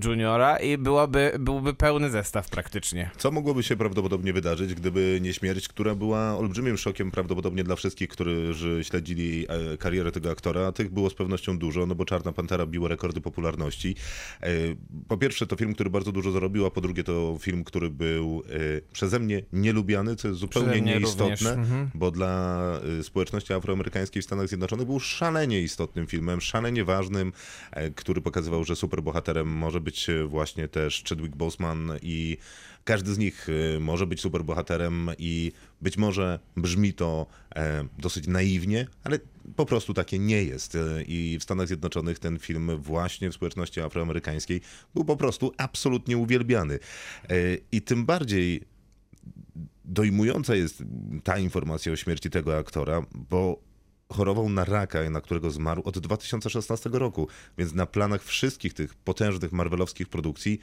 [0.06, 3.10] Juniora i byłoby, byłby pełny zestaw praktycznie.
[3.18, 8.10] Co mogłoby się prawdopodobnie wydarzyć, gdyby nie śmierć, która była olbrzymim szokiem prawdopodobnie dla wszystkich,
[8.10, 10.72] którzy śledzili e, karierę tego aktora.
[10.72, 13.96] Tych było z pewnością dużo, no bo Czarna Pantera biła rekordy popularności.
[14.42, 14.48] E,
[15.08, 18.44] Po pierwsze to film, który bardzo dużo zarobił, a po drugie to film, który był
[18.50, 21.90] e, przeze mnie nielubiany, co jest zupełnie nieistotne, mhm.
[21.94, 22.62] bo dla
[23.02, 27.34] społeczności afroamerykańskiej w Stanach Zjednoczonych był szalenie istotnym filmem, szalenie ważnym,
[27.96, 32.38] który pokazywał, że superbohaterem może być e, właśnie też Chadwick Boseman i
[32.84, 35.52] każdy z nich e, może być superbohaterem i
[35.82, 39.20] być może brzmi to e, dosyć naiwnie, ale
[39.56, 40.78] po prostu takie nie jest.
[41.08, 44.62] I w Stanach Zjednoczonych ten film właśnie w społeczności afroamerykańskiej
[44.94, 46.80] był po prostu absolutnie uwielbiany.
[47.72, 48.62] I tym bardziej
[49.86, 50.84] dojmująca jest
[51.24, 53.71] ta informacja o śmierci tego aktora, bo
[54.12, 59.52] chorował na raka, na którego zmarł od 2016 roku, więc na planach wszystkich tych potężnych
[59.52, 60.60] marvelowskich produkcji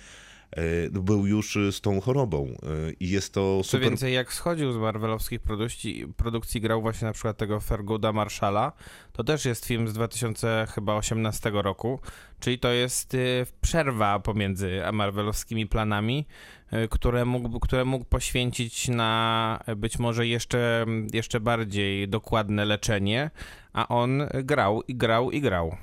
[0.51, 2.47] e, był już e, z tą chorobą.
[2.47, 3.89] E, i jest to Co super...
[3.89, 8.73] więcej, jak schodził z marvelowskich produkcji, produkcji grał właśnie na przykład tego Ferguda Marshalla,
[9.13, 12.01] to też jest film z 2018 roku,
[12.41, 16.27] czyli to jest y, przerwa pomiędzy marvelowskimi planami,
[16.73, 23.31] y, które mógł, które mógł poświęcić na y, być może jeszcze, jeszcze bardziej dokładne leczenie,
[23.73, 25.77] a on grał i grał i grał.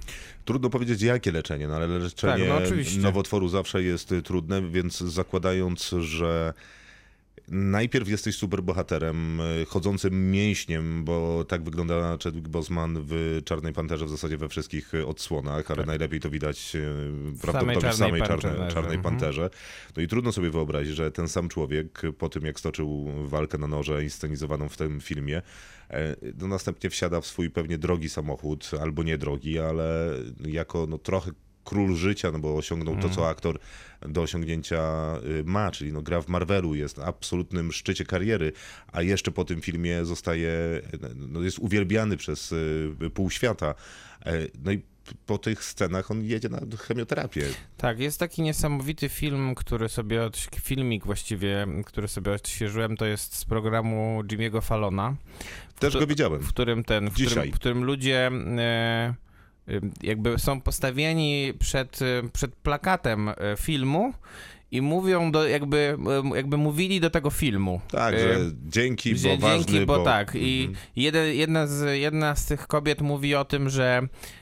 [0.46, 5.90] Trudno powiedzieć jakie leczenie, no ale leczenie Tak, no nowotworu zawsze jest trudne, więc zakładając,
[6.00, 6.54] że
[7.48, 14.10] najpierw jesteś superbohaterem, y, chodzącym mięśniem, bo tak wygląda Chadwick Boseman w Czarnej Panterze w
[14.10, 16.82] zasadzie we wszystkich y, odsłonach, ale najlepiej to widać y,
[17.42, 18.42] prawdopodobnie w Czarnej samej Panterze.
[18.42, 19.02] Czarnej, czarnej Mhm.
[19.02, 19.50] Panterze.
[19.98, 23.68] No i trudno sobie wyobrazić, że ten sam człowiek po tym jak stoczył walkę na
[23.68, 25.42] noże inscenizowaną w tym filmie,
[25.90, 30.10] e, no następnie wsiada w swój pewnie drogi samochód, albo nie drogi, ale
[30.46, 31.32] jako no, trochę
[31.66, 33.60] król życia, no bo osiągnął to, co aktor
[34.02, 34.82] do osiągnięcia
[35.40, 38.52] y, ma, czyli no, gra w Marvelu, jest na absolutnym szczycie kariery,
[38.92, 40.52] a jeszcze po tym filmie zostaje,
[41.16, 43.76] no, jest uwielbiany przez y, pół świata.
[44.26, 44.82] E, No i
[45.26, 47.46] po tych scenach on jedzie na chemioterapię.
[47.78, 50.30] Tak, jest taki niesamowity film, który sobie,
[50.62, 55.16] filmik właściwie, który sobie odświeżyłem, to jest z programu Jimmy'ego Fallona.
[55.80, 56.42] Też go widziałem.
[56.42, 59.14] w którym ten, w którym, w którym ludzie e,
[60.04, 64.14] jakby są postawieni przed, e, przed plakatem e, filmu
[64.72, 65.98] i mówią do, jakby,
[66.36, 67.82] jakby mówili do tego filmu.
[67.92, 68.38] Tak, że
[68.68, 70.36] dzięki, bo ważny, Dzięki, bo, tak.
[70.36, 70.86] I Mhm.
[70.96, 74.02] jeden, jedna, z, jedna z tych kobiet mówi o tym, że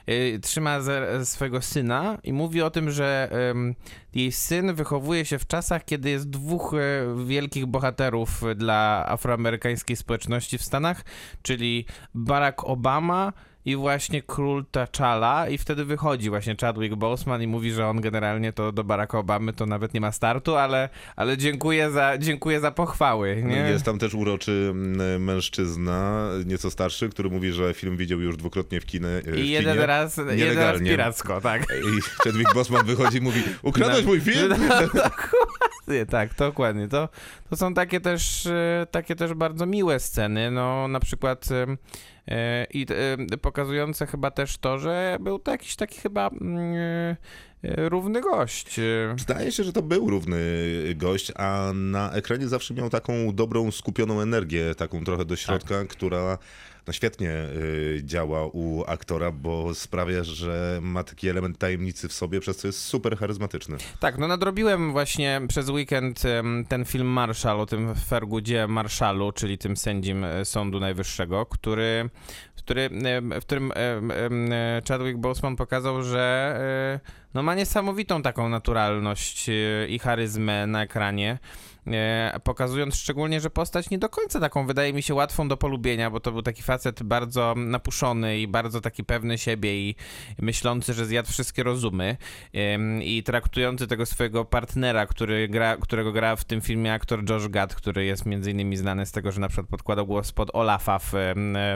[0.10, 3.76] y, trzyma ze, swojego syna i mówi o tym, że ym,
[4.16, 10.58] jej syn wychowuje się w czasach, kiedy jest dwóch y, wielkich bohaterów dla afroamerykańskiej społeczności
[10.58, 11.06] w Stanach,
[11.42, 13.34] czyli Barack Obama
[13.66, 18.54] i właśnie król T'Challa i wtedy wychodzi właśnie Chadwick Boseman i mówi, że on generalnie
[18.54, 22.72] to do Baracka Obamy to nawet nie ma startu, ale, ale dziękuję, za, dziękuję za
[22.72, 23.44] pochwały.
[23.46, 23.56] Nie?
[23.56, 24.72] Jest tam też uroczy
[25.20, 29.74] mężczyzna, nieco starszy, który mówi, że film widział już dwukrotnie w, kinie, w I jeden
[29.74, 29.86] kinie.
[29.86, 30.90] raz, jeden raz nielegalnie.
[30.92, 31.62] piracko, tak.
[31.64, 34.08] I Chadwick Boseman wychodzi i mówi, ukradłeś No.
[34.08, 34.50] mój film?
[34.70, 34.88] No,
[35.86, 36.88] dokładnie, tak, dokładnie.
[36.88, 37.10] To,
[37.50, 41.78] to są takie też, e, takie też bardzo miłe sceny, no na przykład e, e,
[42.74, 42.86] i
[43.32, 47.18] e, pokazujące chyba też to, że był to jakiś taki chyba mm, e,
[47.64, 48.80] e, równy gość.
[48.80, 49.16] e.
[49.18, 50.40] Zdaje się, że to był równy
[50.96, 56.38] gość, a na ekranie zawsze miał taką dobrą, skupioną energię, taką trochę do środka, która
[56.88, 62.40] no świetnie y, działa u aktora, bo sprawia, że ma taki element tajemnicy w sobie,
[62.40, 63.78] przez co jest super charyzmatyczny.
[64.00, 66.24] Tak, no nadrobiłem właśnie przez weekend
[66.70, 72.10] ten film Marshall o tym Fergudzie Marshallu, czyli tym sędzim e, Sądu Najwyższego, który,
[72.56, 72.90] który,
[73.42, 76.56] w którym e, Chadwick Boseman pokazał, że
[77.04, 79.50] e, no ma niesamowitą taką naturalność
[79.90, 81.40] i charyzmę na ekranie.
[81.88, 86.10] E, Pokazując szczególnie, że postać nie do końca taką wydaje mi się łatwą do polubienia,
[86.10, 89.96] bo to był taki facet bardzo napuszony i bardzo taki pewny siebie i
[90.42, 92.18] myślący, że zjadł wszystkie rozumy
[93.02, 97.76] i traktujący tego swojego partnera, który gra, którego gra w tym filmie aktor Josh Gad,
[97.76, 101.14] który jest między innymi znany z tego, że na przykład podkładał głos pod Olafa w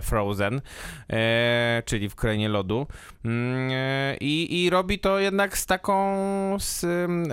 [0.01, 0.62] Frozen,
[1.10, 2.88] e, czyli w Krainie Lodu.
[3.26, 5.95] Mm, e, i, i robi to jednak z taką,
[6.60, 6.86] z,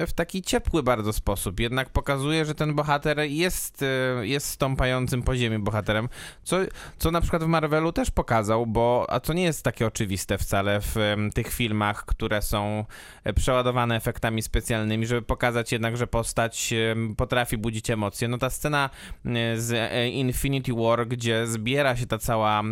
[0.09, 5.37] w taki ciepły bardzo sposób, jednak pokazuje, że ten bohater jest, e, jest stąpającym po
[5.37, 6.09] ziemi bohaterem,
[6.43, 6.57] co,
[6.99, 10.81] co na przykład w Marvelu też pokazał, bo a to nie jest takie oczywiste wcale
[10.81, 10.95] w
[11.35, 12.85] tych filmach, które są
[13.25, 16.75] e, przeładowane efektami specjalnymi, żeby pokazać jednak, że postać
[17.17, 18.29] potrafi budzić emocje.
[18.29, 18.91] No ta scena
[19.25, 22.63] e, z Infinity War, gdzie zbiera się ta cała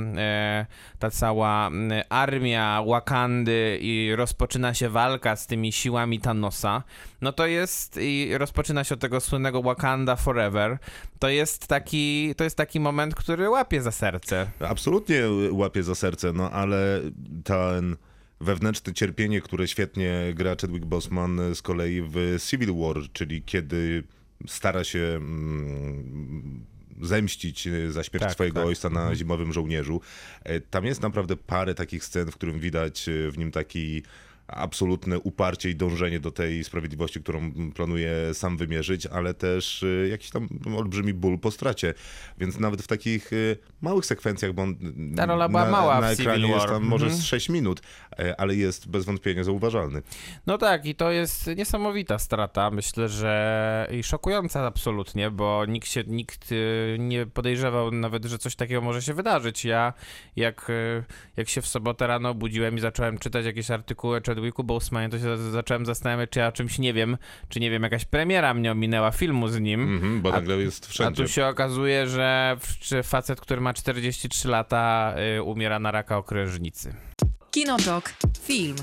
[0.99, 1.71] ta cała
[2.09, 6.83] armia Wakandy i rozpoczyna się walka z tymi siłami Thanosa,
[7.21, 10.79] no to jest i rozpoczyna się od tego słynnego Wakanda Forever.
[11.19, 14.51] To jest taki to jest taki moment, który łapie za serce.
[14.61, 17.01] Absolutnie łapie za serce, no ale
[17.45, 17.97] ten
[18.41, 24.03] wewnętrzne cierpienie, które świetnie gra Chadwick Boseman z kolei w Civil War, czyli kiedy
[24.47, 26.65] stara się mm,
[27.01, 28.67] zemścić za śmierć Tak, swojego tak.
[28.67, 30.01] ojca na zimowym żołnierzu.
[30.45, 34.03] E, Tam jest naprawdę parę takich scen, w którym widać e, w nim taki
[34.55, 40.31] absolutne uparcie i dążenie do tej sprawiedliwości, którą planuje sam wymierzyć, ale też y, jakiś
[40.31, 41.95] tam olbrzymi ból po stracie.
[42.39, 44.77] Więc nawet w takich y, małych sekwencjach, bo on
[45.17, 47.23] Ta rola była na, mała na ekranie jest tam może Mhm.
[47.23, 47.81] z 6 minut,
[48.11, 50.03] e, ale jest bez wątpienia zauważalny.
[50.47, 52.71] No tak, i to jest niesamowita strata.
[52.71, 58.57] Myślę, że i szokująca absolutnie, bo nikt się, nikt y, nie podejrzewał nawet, że coś
[58.57, 59.65] takiego może się wydarzyć.
[59.65, 59.93] Ja,
[60.37, 61.05] jak, y,
[61.37, 65.37] jak się w sobotę rano obudziłem i zacząłem czytać jakieś artykuły Chadwicku Boseman, to się
[65.37, 67.17] zacząłem zastanawiać, czy ja o czymś nie wiem,
[67.49, 69.95] czy nie wiem, jakaś premiera mnie ominęła filmu z nim.
[69.95, 71.23] Mhm, bo A- nagle jest A wszędzie.
[71.23, 72.57] tu się okazuje, że
[73.03, 76.95] facet, który ma 43 lata, y, umiera na raka okrężnicy.
[77.53, 78.15] Kinotok.
[78.41, 78.77] Film.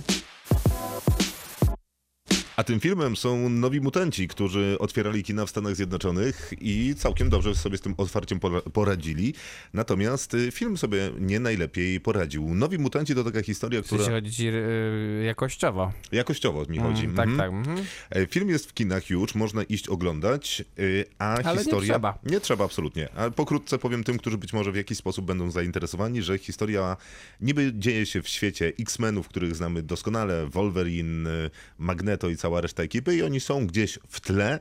[2.60, 7.56] A tym filmem są Nowi Mutanci, którzy otwierali kina w Stanach Zjednoczonych i całkiem dobrze
[7.56, 9.34] sobie z tym otwarciem pora- poradzili.
[9.74, 12.56] Natomiast y, film sobie nie najlepiej poradził.
[12.56, 15.92] Nowi Mutanci to taka historia, która chodzi ci y, jakościowo.
[16.12, 17.04] jakościowo mi chodzi.
[17.06, 17.38] Mm, tak, Mhm.
[17.38, 17.68] tak.
[17.70, 17.88] mhm.
[18.10, 21.94] E, Film jest w kinach już, można iść oglądać, y, a Ale nie historia...
[21.94, 22.20] trzeba.
[22.24, 23.10] Nie trzeba, absolutnie.
[23.16, 26.98] Ale pokrótce powiem tym, którzy być może w jakiś sposób będą zainteresowani, że historia
[27.42, 31.30] niby dzieje się w świecie X-Menów, których znamy doskonale, Wolverine,
[31.78, 34.60] Magneto i cała reszta ekipy i oni są gdzieś w tle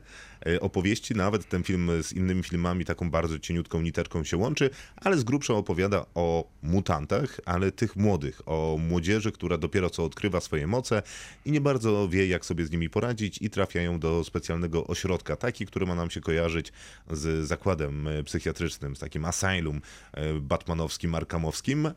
[0.60, 5.24] opowieści, nawet ten film z innymi filmami taką bardzo cieniutką niteczką się łączy, ale z
[5.24, 11.02] grubsza opowiada o mutantach, ale tych młodych, o młodzieży, która dopiero co odkrywa swoje moce
[11.44, 15.66] i nie bardzo wie, jak sobie z nimi poradzić i trafiają do specjalnego ośrodka, taki,
[15.66, 16.72] który ma nam się kojarzyć
[17.10, 19.80] z zakładem e, psychiatrycznym, z takim asylum
[20.12, 21.86] e, batmanowskim, arkamowskim.
[21.86, 21.92] E,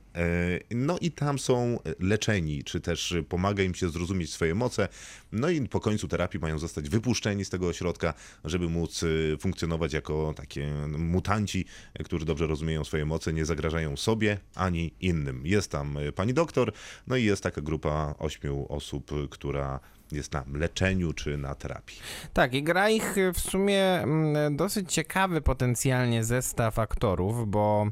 [0.71, 4.87] No i tam są leczeni, czy też pomaga im się zrozumieć swoje moce.
[5.31, 8.13] No i po końcu terapii mają zostać wypuszczeni z tego ośrodka,
[8.43, 11.65] żeby móc e, funkcjonować jako takie mutanci,
[12.05, 15.41] którzy dobrze rozumieją swoje moce, nie zagrażają sobie ani innym.
[15.45, 16.71] Jest tam e, pani doktor,
[17.07, 19.79] no i jest taka grupa ośmiu osób, która
[20.11, 21.97] jest na leczeniu czy na terapii.
[22.33, 27.87] Tak, i gra ich y, w sumie mm, dosyć ciekawy potencjalnie zestaw aktorów, bo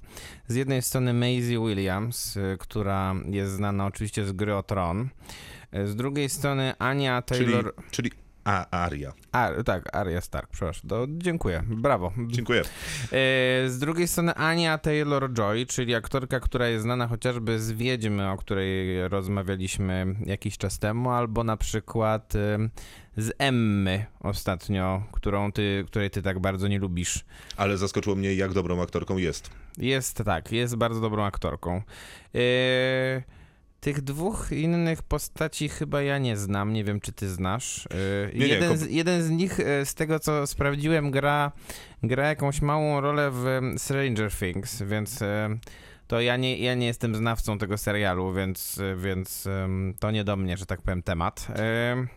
[0.48, 5.10] z jednej strony Maisie Williams, y, która jest znana oczywiście z gry o Tron,
[5.76, 7.74] y, z drugiej strony Ania Czyli, Taylor...
[7.92, 8.12] czyli
[8.44, 9.14] a, Aria.
[9.32, 10.90] A, tak, Arya Stark, przepraszam.
[10.90, 12.14] To dziękuję, brawo.
[12.28, 12.62] Dziękuję.
[12.62, 12.66] E,
[13.70, 19.08] Z drugiej strony Ania Taylor-Joy, czyli aktorka, która jest znana chociażby z Wiedźmy, o której
[19.08, 22.70] rozmawialiśmy jakiś czas temu, albo na przykład e,
[23.18, 27.26] z Emmy ostatnio, którą ty, której ty tak bardzo nie lubisz.
[27.58, 29.50] Ale zaskoczyło mnie, jak dobrą aktorką jest.
[29.78, 31.82] Jest tak, jest bardzo dobrą aktorką.
[32.36, 33.39] E,
[33.82, 37.88] Tych dwóch innych postaci chyba ja nie znam, nie wiem czy ty znasz.
[37.88, 41.52] E, Nie, jeden, z, jeden z nich, e, z tego co sprawdziłem, gra,
[42.04, 45.58] gra jakąś małą rolę w em, Stranger Things, więc e,
[46.10, 49.48] to ja nie, ja nie jestem znawcą tego serialu, więc, więc
[50.00, 51.48] to nie do mnie, że tak powiem, temat.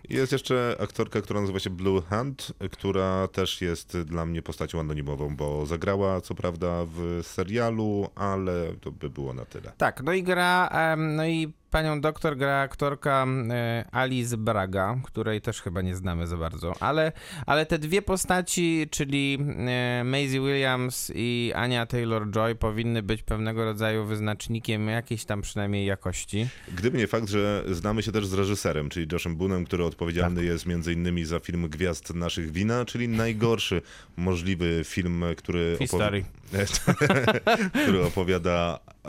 [0.09, 5.37] Jest jeszcze aktorka, która nazywa się Blue Hand, która też jest dla mnie postacią anonimową,
[5.37, 9.73] bo zagrała co prawda w serialu, ale to by było na tyle.
[9.77, 15.63] Tak, no i gra, no i panią doktor gra aktorka e, Alice Braga, której też
[15.63, 17.13] chyba nie znamy za bardzo, ale,
[17.47, 24.05] ale te dwie postaci, czyli e, Maisie Williams i Ania Taylor-Joy powinny być pewnego rodzaju
[24.05, 26.49] wyznacznikiem jakiejś tam przynajmniej jakości.
[26.75, 30.45] Gdyby nie fakt, że znamy się też z reżyserem, czyli Joshem Boonem, który odpowiedzialny Tak.
[30.45, 33.83] jest między innymi za film Gwiazd naszych wina, czyli najgorszy
[34.17, 36.25] możliwy film, który, W historii.
[37.83, 39.09] który opowiada e,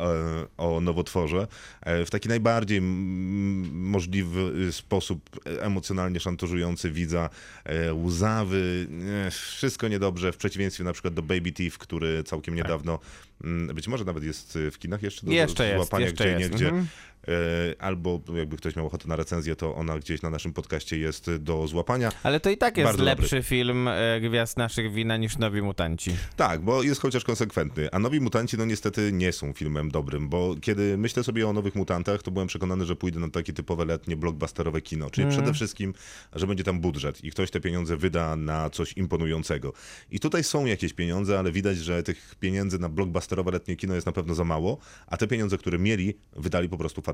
[0.57, 1.47] o nowotworze
[1.81, 7.29] e, w taki najbardziej możliwy sposób emocjonalnie szantażujący widza,
[7.65, 8.87] e, łzawy,
[9.31, 12.99] wszystko niedobrze, w przeciwieństwie na przykład do Baby Thief, który całkiem niedawno,
[13.43, 16.51] mm, być może nawet jest w kinach jeszcze do Jeszcze jest, złapania jeszcze gdzie jest.
[16.51, 16.65] niegdzie.
[16.65, 16.87] Mhm.
[17.27, 21.35] E, Albo jakby ktoś miał ochotę na recenzję, to ona gdzieś na naszym podcaście jest
[21.35, 22.11] do złapania.
[22.23, 26.11] Ale to i tak jest Bardzo lepszy film e, Gwiazd naszych wina niż Nowi Mutanci.
[26.35, 27.89] Tak, bo jest chociaż konsekwentny.
[27.91, 31.75] A Nowi Mutanci, no niestety nie są filmem dobrym, bo kiedy myślę sobie o Nowych
[31.75, 35.09] Mutantach, to byłem przekonany, że pójdę na takie typowe letnie blockbusterowe kino.
[35.09, 35.93] Czyli przede wszystkim,
[36.33, 39.73] że będzie tam budżet i ktoś te pieniądze wyda na coś imponującego.
[40.11, 44.05] I tutaj są jakieś pieniądze, ale widać, że tych pieniędzy na blockbusterowe letnie kino jest
[44.05, 47.12] na pewno za mało, a te pieniądze, które mieli, wydali po prostu fatalnie.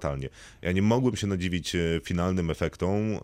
[0.62, 2.95] Ja nie mogłem się nadziwić e, finalnym efektom.
[3.14, 3.20] e,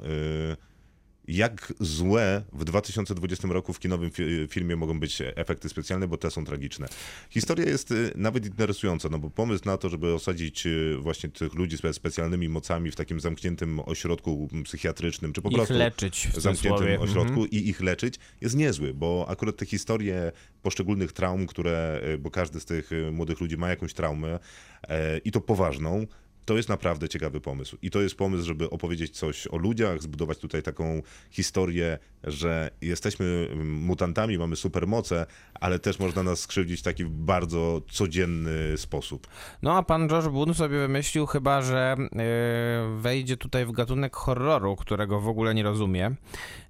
[1.28, 6.32] jak złe w 2020 roku w kinowym fi- filmie mogą być efekty specjalne, bo te
[6.32, 6.88] są tragiczne.
[7.30, 10.68] Historia jest y, nawet interesująca, no bo pomysł na to, żeby osadzić
[11.00, 15.74] właśnie tych ludzi ze specjalnymi mocami w takim zamkniętym ośrodku psychiatrycznym, czy po Ich prostu
[15.74, 17.00] leczyć w zamkniętym cudzysłowie.
[17.00, 17.50] ośrodku Mhm.
[17.50, 22.66] i ich leczyć jest niezły, bo akurat te historie poszczególnych traum, które, bo każdy z
[22.66, 24.40] tych młodych ludzi ma jakąś traumę
[24.88, 26.06] e, i to poważną,
[26.46, 27.78] to jest naprawdę ciekawy pomysł.
[27.82, 33.50] I to jest pomysł, żeby opowiedzieć coś o ludziach, zbudować tutaj taką historię, że jesteśmy
[33.66, 39.28] mutantami, mamy supermoce, ale też można nas skrzywdzić w taki bardzo codzienny sposób.
[39.62, 44.76] No a pan George Boone sobie wymyślił chyba, że e, wejdzie tutaj w gatunek horroru,
[44.76, 46.16] którego w ogóle nie rozumie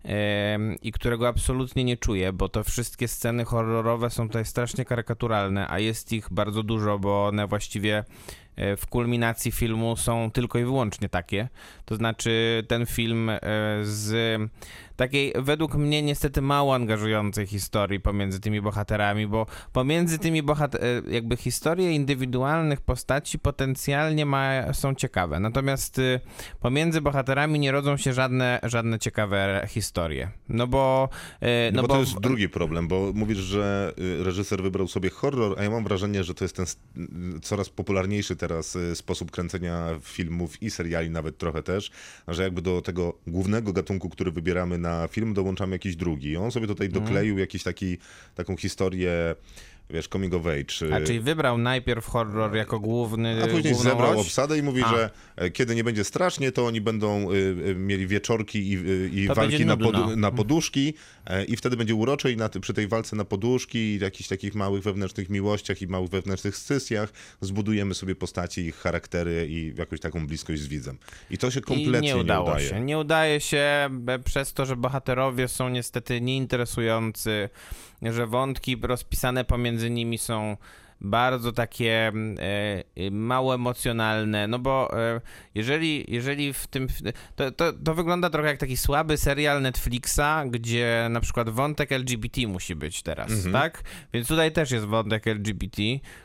[0.06, 5.68] e, i którego absolutnie nie czuje, bo to wszystkie sceny horrorowe są tutaj strasznie karykaturalne,
[5.70, 8.04] a jest ich bardzo dużo, bo one właściwie
[8.58, 11.48] w kulminacji filmu są tylko i wyłącznie takie.
[11.86, 13.40] To znaczy ten film e,
[13.84, 14.42] z
[14.96, 20.80] takiej według mnie niestety mało angażującej historii pomiędzy tymi bohaterami, bo pomiędzy tymi bohat e,
[21.10, 25.40] jakby historie indywidualnych postaci potencjalnie ma, są ciekawe.
[25.40, 26.20] Natomiast y,
[26.60, 30.32] pomiędzy bohaterami nie rodzą się żadne, żadne ciekawe historie.
[30.50, 31.10] No bo
[31.42, 35.10] e, No, no bo, to jest drugi problem, bo mówisz, że y, reżyser wybrał sobie
[35.10, 36.66] horror, a ja mam wrażenie, że to jest ten
[37.42, 41.92] coraz popularniejszy teraz y, sposób kręcenia filmów i seriali nawet trochę też,
[42.28, 46.30] że jakby do tego głównego gatunku, który wybieramy na film, dołączamy jakiś drugi.
[46.30, 47.04] I on sobie tutaj Mhm.
[47.06, 47.98] dokleił jakiś taki,
[48.36, 49.36] taką historię,
[49.90, 50.88] wiesz, coming of age.
[50.88, 54.26] y, A czyli wybrał najpierw horror jako główny a później zebrał oś?
[54.28, 54.90] obsadę i mówi, A.
[54.90, 59.10] że e, kiedy nie będzie strasznie, to oni będą y, y, mieli wieczorki i, y,
[59.14, 60.94] i walki na, podu- na poduszki
[61.26, 64.56] e, i wtedy będzie urocze i na, przy tej walce na poduszki i jakichś takich
[64.56, 70.28] małych wewnętrznych miłościach i małych wewnętrznych scysjach zbudujemy sobie postaci, ich charaktery i jakąś taką
[70.28, 70.98] bliskość z widzem.
[71.30, 72.70] I to się kompletnie I nie udało udaje.
[72.70, 72.82] się.
[72.82, 73.90] Nie udaje się
[74.24, 77.50] przez to, że bohaterowie są niestety nieinteresujący,
[78.14, 80.58] że wątki rozpisane pomiędzy nimi są
[81.02, 85.22] bardzo takie mm, e, e, mało emocjonalne, no bo e,
[85.56, 86.88] jeżeli, jeżeli w tym,
[87.36, 92.48] to, to, to wygląda trochę jak taki słaby serial Netflixa, gdzie na przykład wątek LGBT
[92.48, 93.84] musi być teraz, tak?
[94.14, 95.82] Więc tutaj też jest wątek LGBT,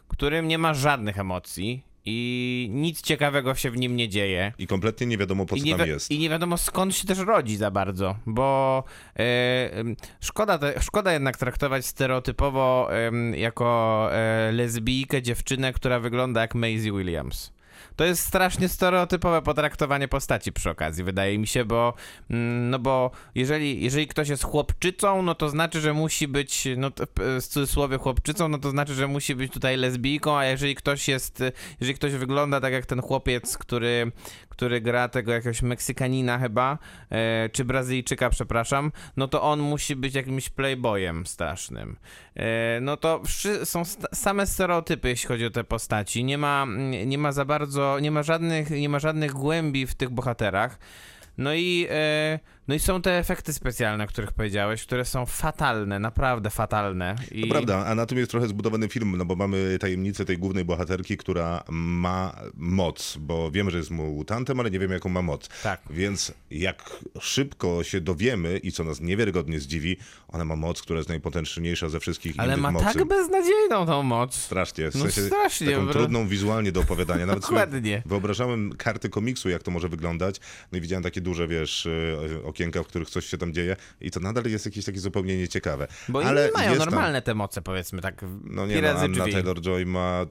[0.09, 4.53] którym nie ma żadnych emocji i nic ciekawego się w nim nie dzieje.
[4.59, 6.11] I kompletnie nie wiadomo, po co tam jest.
[6.11, 8.85] I nie wiadomo skąd się też rodzi za bardzo, bo
[9.19, 9.71] e,
[10.21, 12.89] szkoda, te, szkoda jednak traktować stereotypowo
[13.37, 17.53] jako e, lesbijkę dziewczynę, która wygląda jak Maisie Williams.
[17.97, 21.95] To jest strasznie stereotypowe potraktowanie postaci przy okazji, wydaje mi się, bo
[22.31, 26.91] mm, no bo jeżeli, jeżeli ktoś jest chłopczycą, no to znaczy, że musi być, no
[26.91, 27.05] to,
[27.41, 31.43] w cudzysłowie chłopczycą, no to znaczy, że musi być tutaj lesbijką, a jeżeli ktoś jest,
[31.81, 34.13] jeżeli ktoś wygląda tak jak ten chłopiec, który,
[34.61, 36.79] który gra tego jakiegoś Meksykanina chyba,
[37.11, 41.97] e, czy Brazylijczyka, przepraszam, no to on musi być jakimś playboyem strasznym.
[42.37, 43.23] E, no to
[43.65, 43.83] są
[44.15, 46.25] same stereotypy, jeśli chodzi o te postaci.
[46.25, 46.67] Nie ma,
[47.07, 50.79] nie ma za bardzo, nie ma żadnych, nie ma żadnych głębi w tych bohaterach.
[51.39, 52.39] No i, e,
[52.71, 57.17] no i są te efekty specjalne, o których powiedziałeś, które są fatalne, naprawdę fatalne.
[57.33, 57.43] I...
[57.43, 60.65] To prawda, a na tym jest trochę zbudowany film, no bo mamy tajemnicę tej głównej
[60.65, 65.49] bohaterki, która ma moc, bo wiemy, że jest mutantem, ale nie wiemy, jaką ma moc.
[65.63, 65.81] Tak.
[65.91, 69.97] Więc jak szybko się dowiemy i co nas niewiarygodnie zdziwi,
[70.29, 72.85] ona ma moc, która jest najpotężniejsza ze wszystkich Ale innych ma mocy.
[72.85, 74.35] tak beznadziejną tą moc.
[74.35, 75.93] Strasznie, w No sensie strasznie, taką bro.
[75.93, 77.27] trudną wizualnie do opowiadania.
[77.27, 78.03] Nawet Dokładnie.
[78.07, 80.41] wyobrażałem karty komiksu, jak to może wyglądać.
[80.73, 84.11] No i widziałem takie duże, wiesz, y, okienka, w których coś się tam dzieje i
[84.11, 85.87] to nadal jest jakieś takie zupełnie nieciekawe.
[86.09, 88.25] Bo Ale mają jest tam- normalne te moce, powiedzmy tak.
[88.45, 89.25] No nie, no, Anna.
[89.25, 90.27] Taylor-Joy ma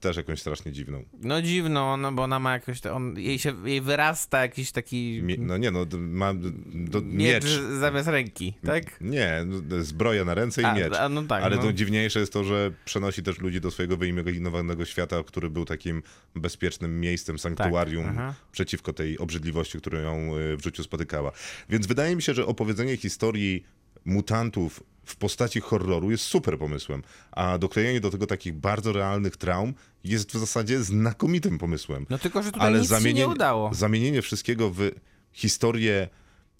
[0.00, 1.04] też jakąś strasznie dziwną.
[1.22, 5.36] No dziwno, no bo ona ma jakoś, on, jej się, jej wyrasta jakiś taki Mie-
[5.38, 7.60] no nie, no ma do, miecz, miecz.
[7.80, 9.00] zamiast ręki, tak?
[9.00, 10.92] Nie, no, zbroja na ręce i A, miecz.
[10.92, 11.62] a, no tak, Ale no.
[11.62, 16.02] to dziwniejsze jest to, że przenosi też ludzi do swojego wyimaginowanego świata, który był takim
[16.34, 21.32] bezpiecznym miejscem, sanktuarium Tak, przeciwko tej obrzydliwości, którą ją y, w życiu spotykała.
[21.68, 23.64] Więc wydaje mi się, że opowiedzenie historii
[24.04, 27.02] mutantów w postaci horroru jest super pomysłem,
[27.32, 32.06] a doklejenie do tego takich bardzo realnych traum jest w zasadzie znakomitym pomysłem.
[32.10, 33.74] No tylko, że tutaj Ale nic się nie zamienienie, udało.
[33.74, 34.90] zamienienie wszystkiego w
[35.32, 36.08] historię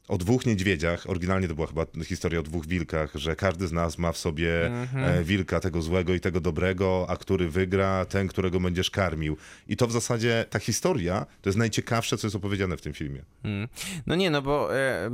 [0.08, 3.98] o dwóch niedźwiedziach, oryginalnie to była chyba historia o dwóch wilkach, że każdy z nas
[3.98, 5.04] ma w sobie Mhm.
[5.04, 9.36] e, wilka tego złego i tego dobrego, a który wygra, ten, którego będziesz karmił.
[9.68, 13.22] I to w zasadzie, ta historia, to jest najciekawsze, co jest opowiedziane w tym filmie.
[13.44, 13.68] Mm.
[14.06, 15.10] No nie, no bo e, e,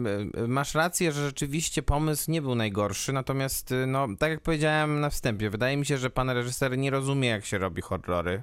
[0.49, 5.11] masz rację, że rzeczywiście pomysł nie był najgorszy, natomiast, e, no, tak jak powiedziałem na
[5.11, 8.43] wstępie, wydaje mi się, że pan reżyser nie rozumie, jak się robi horrory.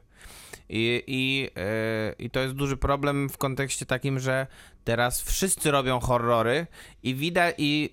[0.69, 4.47] I, i, e, I to jest duży problem w kontekście takim, że
[4.83, 6.67] teraz wszyscy robią horrory
[7.03, 7.89] i widać, i,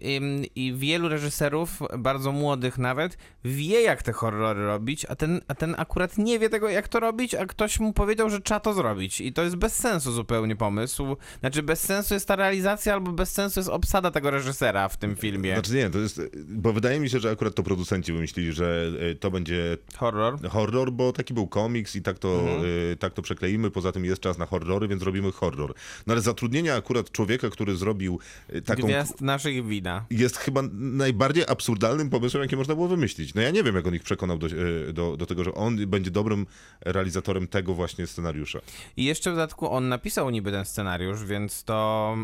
[0.55, 5.55] i, i wielu reżyserów, bardzo młodych nawet, wie jak te horrory robić, a ten, a
[5.55, 8.75] ten akurat nie wie tego, jak to robić, a ktoś mu powiedział, że trzeba to
[8.75, 9.21] zrobić.
[9.21, 11.17] I to jest bez sensu zupełnie pomysł.
[11.41, 15.17] Znaczy, bez sensu jest ta realizacja, albo bez sensu jest obsada tego reżysera w tym
[15.17, 15.53] filmie.
[15.53, 19.15] Znaczy nie, to jest, bo wydaje mi się, że akurat to producenci wymyślili, że e,
[19.15, 20.49] to będzie Horror.
[20.49, 22.65] horror, bo taki był komiks i tak to, Mhm.
[22.65, 25.75] y, tak to przekleimy, poza tym jest czas na horrory, więc robimy horror.
[26.07, 28.19] No ale zatrudnienie akurat człowieka, który zrobił
[28.55, 28.89] y, taką...
[28.97, 30.07] Gwiazd naszych wina.
[30.11, 33.35] Jest chyba najbardziej absurdalnym pomysłem, jaki można było wymyślić.
[33.35, 35.87] No ja nie wiem, jak on ich przekonał do, y, do, do tego, że on
[35.87, 36.47] będzie dobrym
[36.81, 38.59] realizatorem tego właśnie scenariusza.
[38.97, 42.15] I jeszcze w dodatku on napisał niby ten scenariusz, więc to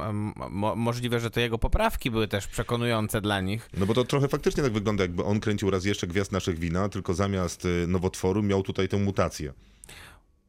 [0.51, 3.71] mo możliwe, że te jego poprawki były też przekonujące dla nich.
[3.77, 6.89] No bo to trochę faktycznie tak wygląda, jakby on kręcił raz jeszcze Gwiazd Naszych Wina,
[6.89, 9.53] tylko zamiast y, nowotworu miał tutaj tę mutację.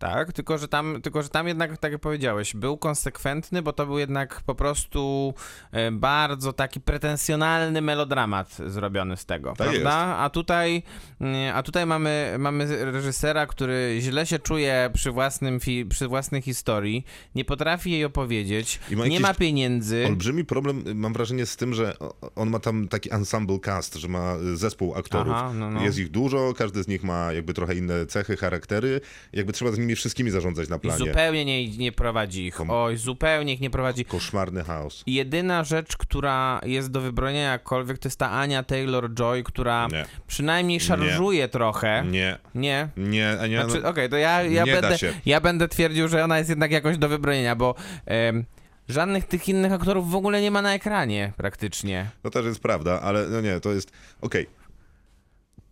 [0.04, 3.86] Tak, tylko że, tam, tylko że tam jednak, tak jak powiedziałeś, był konsekwentny, bo to
[3.86, 5.34] był jednak po prostu
[5.72, 9.94] e, bardzo taki pretensjonalny melodramat zrobiony z tego, Tak prawda?
[10.18, 10.84] A tutaj,
[11.22, 16.42] mm, a tutaj mamy, mamy reżysera, który źle się czuje przy, własnym fi- przy własnej
[16.42, 20.06] historii, nie potrafi jej opowiedzieć, ma nie ma pieniędzy.
[20.08, 21.94] Olbrzymi problem, y, mam wrażenie, z tym, że
[22.36, 25.34] on ma tam taki ensemble cast, że ma y, zespół aktorów.
[25.38, 25.84] Aha, no, no.
[25.84, 29.02] Jest ich dużo, każdy z nich ma jakby trochę inne cechy, charaktery.
[29.34, 30.98] Jakby trzeba z nimi wszystkimi zarządzać na I planie.
[30.98, 32.62] zupełnie nie, nie prowadzi ich.
[32.72, 34.06] Oj, zupełnie ich nie prowadzi.
[34.06, 35.04] Koszmarny chaos.
[35.08, 40.06] Jedyna rzecz, która jest do wybronienia jakkolwiek, to jest ta Ania Taylor-Joy, która Nie.
[40.28, 42.04] przynajmniej szarżuje trochę.
[42.12, 42.88] Nie, Nie.
[42.98, 43.64] nie, a nie.
[43.64, 46.72] Znaczy, no, Okej, to ja, ja, nie będę, ja będę twierdził, że ona jest jednak
[46.72, 47.76] jakoś do wybronienia, bo
[48.06, 48.46] em,
[48.90, 52.10] żadnych tych innych aktorów w ogóle nie ma na ekranie praktycznie.
[52.22, 53.92] To też jest prawda, ale no nie, to jest.
[54.22, 54.48] Okej.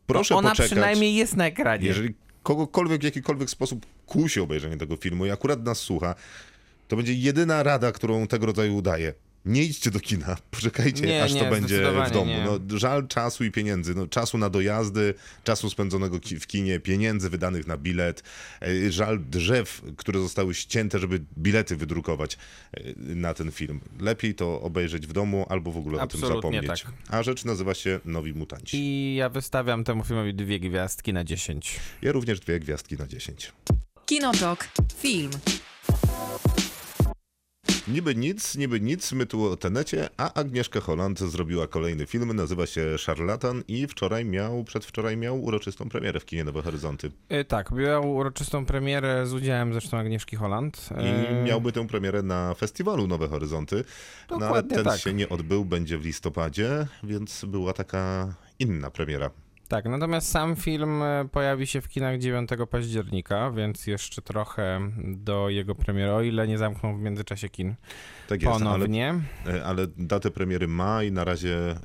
[0.06, 0.72] Proszę No ona poczekać.
[0.72, 1.88] przynajmniej jest na ekranie.
[1.88, 6.16] Jeżeli kogokolwiek w jakikolwiek sposób kusi obejrzenie tego filmu i akurat nas słucha,
[6.88, 9.14] to będzie jedyna rada, którą tego rodzaju daję.
[9.46, 12.26] Nie idźcie do kina, poczekajcie, Nie, aż nie, to będzie w domu.
[12.26, 12.46] nie.
[12.46, 13.96] No, żal czasu i pieniędzy.
[13.96, 15.14] No, czasu na dojazdy,
[15.44, 18.24] czasu spędzonego ki- w kinie, pieniędzy wydanych na bilet,
[18.62, 22.38] e, żal drzew, które zostały ścięte, żeby bilety wydrukować
[22.74, 23.80] e, na ten film.
[24.00, 26.82] Lepiej to obejrzeć w domu albo w ogóle o tym Absolutnie zapomnieć.
[26.84, 26.92] tak.
[27.10, 28.78] A rzecz nazywa się Nowi Mutanci.
[28.78, 31.80] I ja wystawiam temu filmowi dwie gwiazdki na 10.
[32.02, 33.52] Ja również dwie gwiazdki na 10.
[34.06, 34.68] Kinotok.
[35.02, 35.32] Film.
[37.88, 42.66] Niby nic, niby nic, my tu o Tenecie, a Agnieszka Holland zrobiła kolejny film, nazywa
[42.66, 47.12] się Szarlatan i wczoraj miał, przedwczoraj miał uroczystą premierę w kinie Nowe Horyzonty.
[47.30, 50.90] E, tak, miał uroczystą premierę z udziałem zresztą Agnieszki Holland.
[50.92, 53.84] I E, miałby tę premierę na festiwalu Nowe Horyzonty,
[54.30, 55.00] no ale Dokładnie ten tak.
[55.00, 59.30] się nie odbył, będzie w listopadzie, więc była taka inna premiera.
[59.72, 65.50] Tak, natomiast sam film e, pojawi się w kinach 9 października, więc jeszcze trochę do
[65.50, 67.76] jego premiery, o ile nie zamkną w międzyczasie kin
[68.30, 69.14] Tak jest, ale, ponownie.
[69.66, 71.76] ale datę premiery ma i na razie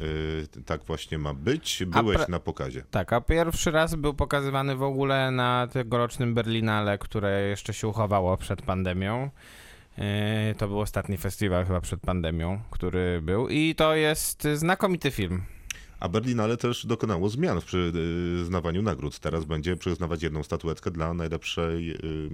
[0.56, 1.84] y, tak właśnie ma być.
[1.86, 2.82] Byłeś pre- na pokazie.
[2.90, 8.36] Tak, a pierwszy raz był pokazywany w ogóle na tegorocznym Berlinale, które jeszcze się uchowało
[8.36, 9.30] przed pandemią.
[9.98, 15.42] E, To był ostatni festiwal chyba przed pandemią, który był i to jest znakomity film.
[16.00, 19.18] A Berlinale też dokonało zmian w przyznawaniu nagród.
[19.18, 22.30] Teraz będzie przyznawać jedną statuetkę dla najlepszej, y,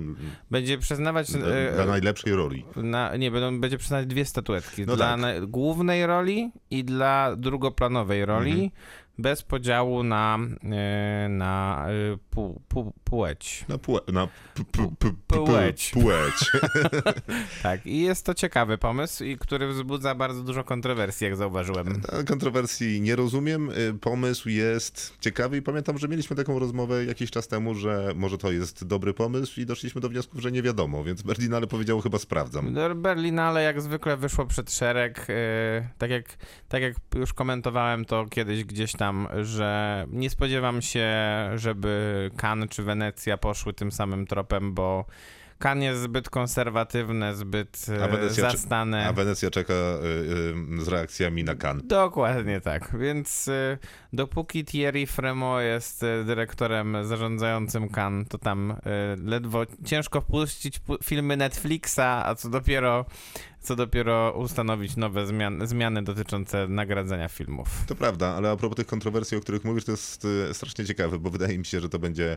[0.51, 2.65] Będzie przyznawać dla, e, dla najlepszej roli.
[2.77, 4.87] Na, nie, będą, będzie przyznać dwie statuetki.
[4.87, 5.21] No dla tak.
[5.21, 8.71] na, głównej roli i dla drugoplanowej roli, Mhm.
[9.19, 10.39] Bez podziału na,
[10.73, 13.65] e, na e, pół, pół, płeć.
[13.69, 15.91] Na, płe, na p, p, p, Płeć.
[15.91, 16.51] płeć.
[17.63, 22.03] Tak, i jest to ciekawy pomysł, i który wzbudza bardzo dużo kontrowersji, jak zauważyłem.
[22.29, 23.71] Kontrowersji nie rozumiem.
[24.01, 28.53] Pomysł jest ciekawy i pamiętam, że mieliśmy taką rozmowę jakiś czas temu, że może to
[28.53, 32.75] jest dobry pomysł i doszliśmy do wniosku, że nie wiadomo, więc Berlinale powiedziało chyba sprawdzam.
[32.75, 35.27] Do Berlinale jak zwykle wyszło przed szereg.
[35.29, 36.25] e, tak, jak,
[36.69, 39.02] tak jak już komentowałem to kiedyś gdzieś tam,
[39.43, 41.11] że nie spodziewam się,
[41.55, 45.05] żeby Cannes czy Wenecja poszły tym samym tropem, bo
[45.65, 49.07] Cannes jest zbyt konserwatywne, zbyt A e, Wenecja zastane.
[49.09, 51.81] A Wenecja czeka y, y, z reakcjami na kan.
[51.85, 53.51] Dokładnie tak, więc
[54.13, 58.77] dopóki Thierry Fremont jest dyrektorem zarządzającym Cannes, to tam
[59.25, 63.05] ledwo ciężko wpuścić pu- filmy Netflixa, a co dopiero,
[63.63, 67.69] co dopiero ustanowić nowe zmian, zmiany dotyczące nagradzania filmów.
[67.87, 71.19] To prawda, ale a propos tych kontrowersji, o których mówisz, to jest y, strasznie ciekawe,
[71.19, 72.37] bo wydaje mi się, że to będzie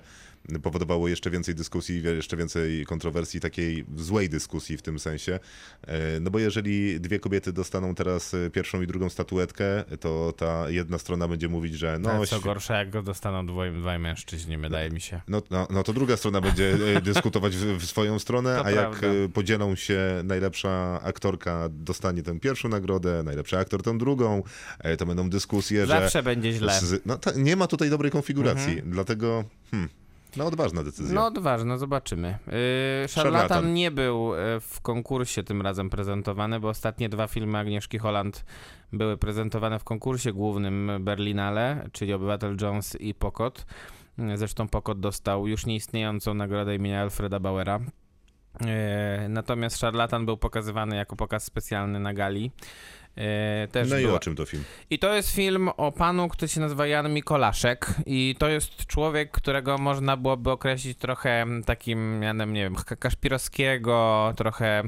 [0.63, 5.39] powodowało jeszcze więcej dyskusji, jeszcze więcej kontrowersji, takiej złej dyskusji w tym sensie.
[5.87, 10.69] E, No bo jeżeli dwie kobiety dostaną teraz y, pierwszą i drugą statuetkę, to ta
[10.69, 14.57] jedna strona będzie mówić, że no, No, co gorsza, jak go dostaną dwoj, dwaj mężczyźni,
[14.57, 15.21] wydaje mi się.
[15.27, 18.71] no, no, no to druga strona będzie e, dyskutować w, w swoją stronę, To a
[18.71, 19.07] jak prawda.
[19.07, 24.43] e, podzielą się, najlepsza aktorka dostanie tę pierwszą nagrodę, najlepszy aktor tę drugą,
[24.79, 25.87] e, to będą dyskusje, że...
[25.87, 26.79] Zawsze będzie źle.
[27.05, 29.89] No, ta, nie ma tutaj dobrej konfiguracji, dlatego hmm,
[30.37, 31.15] no odważna decyzja.
[31.15, 32.27] No odważno, zobaczymy.
[32.27, 33.49] Yy, Szarlatan.
[33.49, 38.45] Szarlatan nie był y, w konkursie tym razem prezentowany, bo ostatnie dwa filmy Agnieszki Holland
[38.93, 43.65] były prezentowane w konkursie głównym Berlinale, czyli Obywatel Jones i Pokot.
[44.35, 47.79] Zresztą Pokot dostał już nieistniejącą nagrodę imienia Alfreda Bauera.
[48.67, 52.51] E, Natomiast Szarlatan był pokazywany jako pokaz specjalny na gali.
[53.17, 54.63] E, Też No i była- o czym to film?
[54.89, 59.31] i to jest film o panu, który się nazywa Jan Mikolaszek i to jest człowiek,
[59.31, 64.83] którego można byłoby określić trochę takim mianem, nie wiem, Ka- Kaszpirowskiego, trochę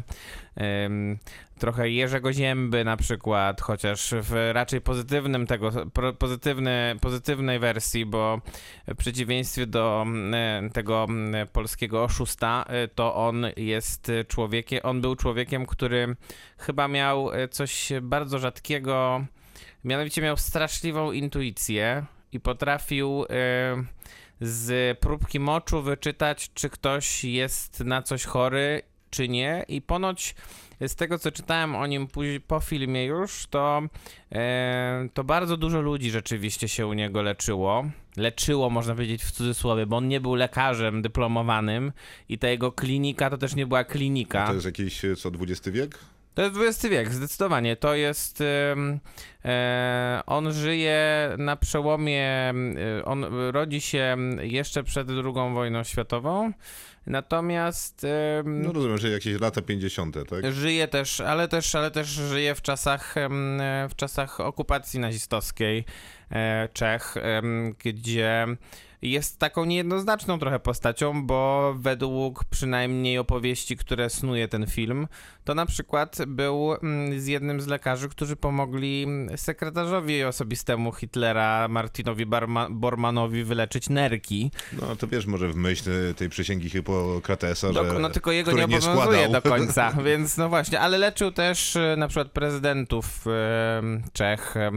[1.60, 5.72] trochę Jerzego Zięby na przykład, chociaż w raczej pozytywnym tego,
[6.20, 8.42] pozytywny, pozytywnej wersji, bo
[8.88, 15.16] w przeciwieństwie do mm, tego mm, polskiego oszusta, y, to on jest człowiekiem, on był
[15.16, 16.16] człowiekiem, który
[16.58, 19.26] chyba miał coś bardzo rzadkiego,
[19.84, 23.26] mianowicie miał straszliwą intuicję i potrafił
[24.42, 29.66] z próbki moczu wyczytać, czy ktoś jest na coś chory, czy nie.
[29.68, 30.36] I ponoć
[30.88, 32.08] z tego, co czytałem o nim
[32.48, 33.82] po filmie już, to,
[34.32, 37.86] e, to bardzo dużo ludzi rzeczywiście się u niego leczyło.
[38.18, 41.92] Leczyło, można powiedzieć w cudzysłowie, bo on nie był lekarzem dyplomowanym
[42.30, 44.48] i ta jego klinika to też nie była klinika.
[44.48, 46.00] To jest jakiś, e, co, XX wiek?
[46.34, 47.76] To jest XX wiek, zdecydowanie.
[47.76, 48.44] To jest.
[49.46, 52.24] e, on żyje na przełomie.
[52.24, 52.54] e,
[53.06, 56.52] On rodzi się jeszcze przed II wojną światową.
[57.08, 58.04] Natomiast.
[58.04, 60.54] em, No rozumiem, że jakieś lata 50., tak?
[60.54, 63.16] Żyje też, ale też, ale też żyje w czasach,
[63.90, 65.86] w czasach okupacji nazistowskiej
[66.32, 67.16] e, Czech,
[67.84, 68.48] gdzie
[69.02, 75.08] jest taką niejednoznaczną trochę postacią, bo według przynajmniej opowieści, które snuje ten film,
[75.44, 81.68] to na przykład był mm, z jednym z lekarzy, którzy pomogli mm, sekretarzowi osobistemu Hitlera,
[81.68, 84.52] Martinowi Barma, Bormanowi, wyleczyć nerki.
[84.82, 88.00] No to wiesz, może w myśl e, tej przysięgi Hipokratesa, Do, że...
[88.00, 89.32] no tylko jego nie obowiązuje składał.
[89.32, 93.26] do końca, więc no właśnie, ale leczył też e, na przykład prezydentów
[93.78, 94.72] em, Czech e,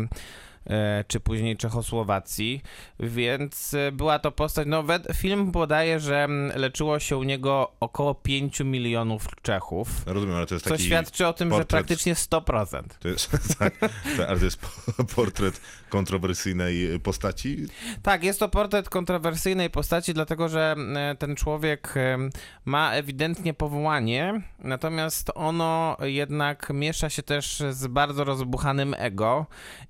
[1.06, 2.62] czy później Czechosłowacji,
[3.00, 4.84] więc e, była to postać, no
[5.14, 10.54] film podaje, że mm, leczyło się u niego około 5 milionów Czechów, Rozumiem, ale to
[10.54, 10.84] jest co taki...
[10.84, 12.82] świadczy o tym, że portret- praktycznie 100%.
[13.00, 13.78] To jest, tak,
[14.16, 17.66] to, ale to jest po- portret kontrowersyjnej postaci.
[18.02, 22.18] Tak, jest to portret kontrowersyjnej postaci, dlatego że e, ten człowiek e,
[22.64, 29.46] ma ewidentnie powołanie, natomiast ono jednak miesza się też z bardzo rozbuchanym ego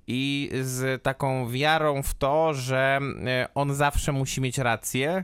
[0.07, 5.23] i z taką wiarą w to, że e, on zawsze musi mieć rację.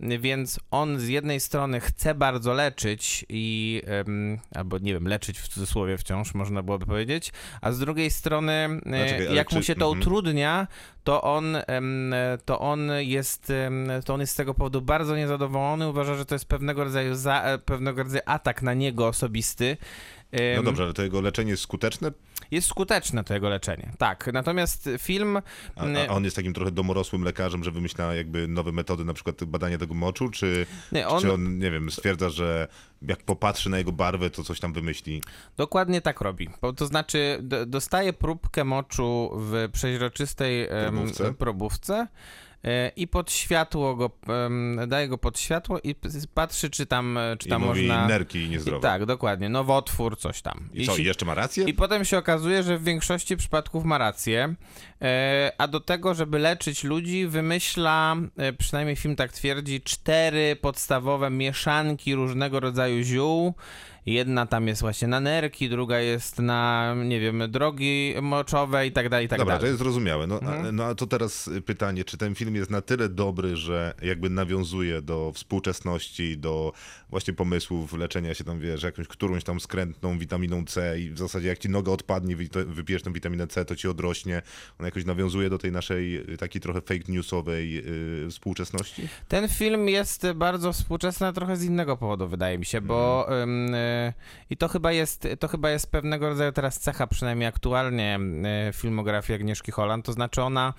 [0.00, 3.82] Więc on z jednej strony chce bardzo leczyć i,
[4.54, 9.26] albo nie wiem, leczyć w cudzysłowie wciąż, można byłoby powiedzieć, a z drugiej strony, e,
[9.26, 10.00] ale jak mu czy- się to mhm.
[10.00, 10.66] utrudnia,
[11.04, 11.56] to on,
[12.44, 13.52] to on jest,
[14.04, 17.42] to on jest z tego powodu bardzo niezadowolony, uważa, że to jest pewnego rodzaju, za,
[17.42, 19.76] e, pewnego rodzaju atak na niego osobisty.
[20.56, 22.12] No dobrze, ale to jego leczenie jest skuteczne,
[22.50, 24.30] Jest skuteczne to jego leczenie, tak.
[24.32, 25.36] Natomiast film...
[25.76, 29.44] a, a on jest takim trochę domorosłym lekarzem, że wymyśla jakby nowe metody, na przykład
[29.44, 32.68] badania tego moczu, czy Nie, on, czy on, nie wiem, stwierdza, że
[33.02, 35.22] jak popatrzy na jego barwę, to coś tam wymyśli.
[35.56, 36.48] Dokładnie tak robi.
[36.62, 42.06] Bo to znaczy, dostaje próbkę moczu w przeźroczystej em, Probówce.
[42.64, 44.10] E, i pod światło go,
[44.86, 45.94] daje go pod światło i
[46.34, 48.06] patrzy, czy tam, e, czy I tam mówi można...
[48.06, 48.78] nerki niezdrowe.
[48.78, 49.48] I, tak, dokładnie.
[49.48, 50.68] Nowotwór, coś tam.
[50.72, 51.64] I co, Jeśli- jeszcze ma rację?
[51.64, 54.54] I potem się okazuje, że w większości przypadków ma rację,
[55.02, 58.16] e, a do tego, żeby leczyć ludzi, wymyśla,
[58.58, 63.54] przynajmniej film tak twierdzi, cztery podstawowe mieszanki różnego rodzaju ziół.
[64.12, 69.08] Jedna tam jest właśnie na nerki, druga jest na, nie wiem, drogi moczowe i tak
[69.08, 69.70] dalej, i tak Dobra, to dalej.
[69.70, 70.26] jest zrozumiałe.
[70.26, 70.66] No, Mhm.
[70.66, 74.30] a, no a to teraz pytanie, czy ten film jest na tyle dobry, że jakby
[74.30, 76.72] nawiązuje do współczesności, do
[77.10, 81.48] właśnie pomysłów leczenia się tam, wiesz, jakąś którąś tam skrętną witaminą C i w zasadzie
[81.48, 84.42] jak ci noga odpadnie, wy- to wypijesz tą witaminę C, to ci odrośnie.
[84.78, 89.08] On jakoś nawiązuje do tej naszej y, takiej trochę fake newsowej yy, współczesności?
[89.28, 93.74] Ten film jest bardzo współczesny, a trochę z innego powodu, wydaje mi się, bo Mhm.
[94.50, 98.18] I to chyba jest, to chyba jest pewnego rodzaju teraz cecha, przynajmniej aktualnie
[98.68, 100.74] y, filmografii Agnieszki Holland, to znaczy ona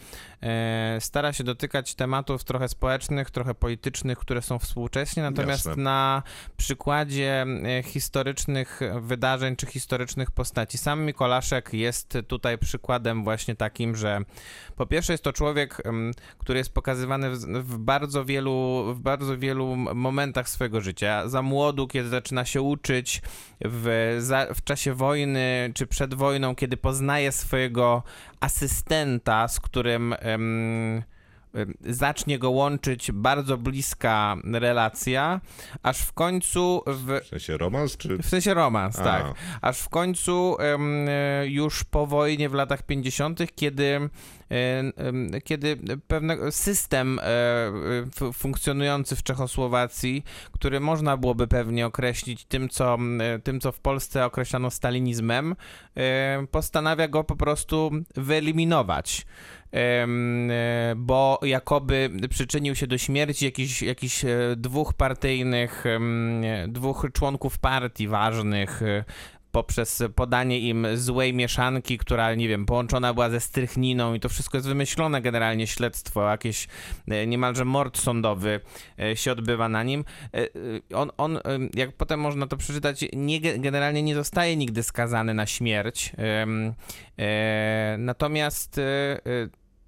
[0.97, 5.83] y, stara się dotykać tematów trochę społecznych, trochę politycznych, które są współcześnie, natomiast Jasne.
[5.83, 6.23] na
[6.57, 7.45] przykładzie
[7.79, 10.77] y, historycznych wydarzeń czy historycznych postaci.
[10.77, 14.21] Sam Mikolaszek jest tutaj przykładem właśnie takim, że
[14.75, 15.81] po pierwsze jest to człowiek,
[16.37, 17.29] który jest pokazywany
[17.63, 21.27] w bardzo wielu, w bardzo wielu momentach swojego życia.
[21.27, 23.08] Za młodu, kiedy zaczyna się uczyć,
[23.65, 28.03] w, za, w czasie wojny czy przed wojną, kiedy poznaje swojego
[28.39, 31.18] asystenta, z którym ym, y,
[31.81, 35.41] zacznie go łączyć bardzo bliska relacja,
[35.83, 38.17] aż w końcu w, W sensie romans, czy...
[38.17, 39.03] w sensie romans, A.
[39.03, 39.33] tak.
[39.61, 44.09] Aż w końcu e, już po wojnie w latach 50., kiedy,
[45.43, 45.77] kiedy
[46.07, 53.59] pewien system e, funkcjonujący w Czechosłowacji, który można byłoby pewnie określić tym, co, e, tym,
[53.59, 55.55] co w Polsce określano stalinizmem,
[55.97, 59.25] e, postanawia go po prostu wyeliminować.
[59.73, 60.07] E,
[60.97, 68.07] bo jakoby przyczynił się do śmierci jakichś, jakichś e, dwóch partyjnych, e, dwóch członków partii
[68.07, 68.81] ważnych
[69.51, 74.57] poprzez podanie im złej mieszanki, która, nie wiem, połączona była ze strychniną i to wszystko
[74.57, 76.67] jest wymyślone generalnie śledztwo, jakieś
[77.27, 78.59] niemalże mord sądowy
[79.15, 80.03] się odbywa na nim.
[80.93, 81.39] On, on
[81.73, 86.11] jak potem można to przeczytać, nie, generalnie nie zostaje nigdy skazany na śmierć.
[87.97, 88.79] Natomiast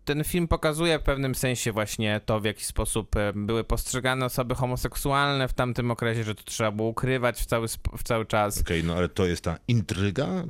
[0.05, 4.55] ten film pokazuje w pewnym sensie właśnie to, w jaki sposób e, były postrzegane osoby
[4.55, 8.61] homoseksualne w tamtym okresie, że to trzeba było ukrywać w cały, w cały czas.
[8.61, 10.43] Okej, no ale to jest ta intryga?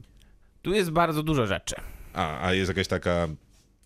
[0.61, 1.75] Tu jest bardzo dużo rzeczy.
[2.13, 3.27] A, a jest jakaś taka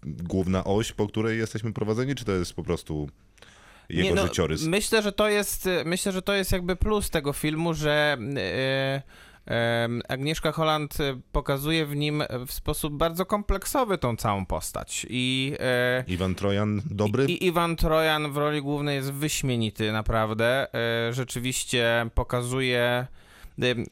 [0.03, 3.09] główna oś, po której jesteśmy prowadzeni, czy to jest po prostu
[3.89, 4.63] jego Nie, no, życiorys?
[4.63, 9.01] Myślę, że to jest, e, myślę, że to jest jakby plus tego filmu, że e,
[10.07, 16.03] Agnieszka Holland e, pokazuje w nim w sposób bardzo kompleksowy tą całą postać i e,
[16.07, 17.25] Iwan Trojan dobry?
[17.25, 20.67] I Iwan Trojan w roli głównej jest wyśmienity, naprawdę.
[20.73, 23.07] E, Rzeczywiście pokazuje.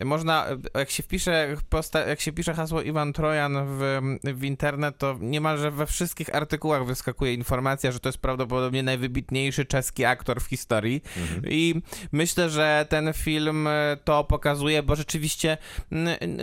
[0.05, 4.97] Można, e, jak się wpisze, posta- jak się pisze hasło Iwan Trojan w, w internet,
[4.97, 10.45] to niemalże we wszystkich artykułach wyskakuje informacja, że to jest prawdopodobnie najwybitniejszy czeski aktor w
[10.45, 11.03] historii.
[11.49, 11.81] I
[12.11, 15.57] myślę, że ten film e, to pokazuje, bo rzeczywiście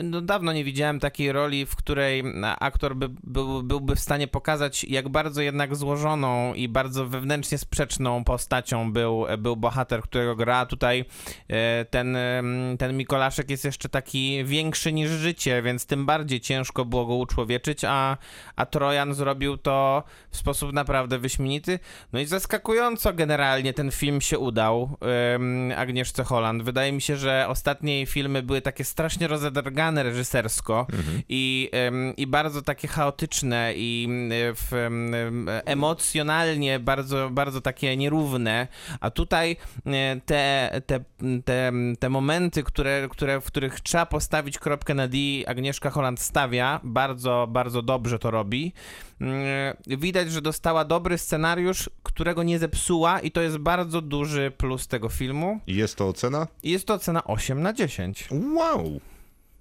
[0.02, 2.24] no, dawno nie widziałem takiej roli, w której
[2.58, 8.24] aktor by, był, byłby w stanie pokazać, jak bardzo jednak złożoną i bardzo wewnętrznie sprzeczną
[8.24, 10.66] postacią był, był bohater, którego gra.
[10.66, 11.04] Tutaj
[11.48, 12.76] e, ten, em,
[13.10, 17.84] ten Mikolaszek jest jeszcze taki większy niż życie, więc tym bardziej ciężko było go uczłowieczyć,
[17.84, 18.16] a,
[18.56, 21.78] a Trojan zrobił to w sposób naprawdę wyśmienity.
[22.12, 24.96] No i zaskakująco generalnie ten film się udał
[25.34, 26.62] em, Agnieszce Holland.
[26.62, 30.86] Wydaje mi się, że ostatnie jej filmy były takie strasznie rozedrgane reżysersko
[31.28, 34.08] i, em, i bardzo takie chaotyczne i
[34.56, 38.68] w, em, emocjonalnie bardzo, bardzo takie nierówne,
[39.00, 39.56] a tutaj
[39.86, 41.04] e, te, te,
[41.44, 45.16] te, te momenty, które, które, w których trzeba postawić kropkę na D,
[45.46, 48.72] Agnieszka Holland stawia, bardzo, bardzo dobrze to robi.
[49.20, 54.88] Mm, Widać, że dostała dobry scenariusz, którego nie zepsuła i to jest bardzo duży plus
[54.88, 55.60] tego filmu.
[55.66, 56.46] Jest to ocena?
[56.62, 58.28] Jest to ocena 8 na 10.
[58.54, 59.00] Wow!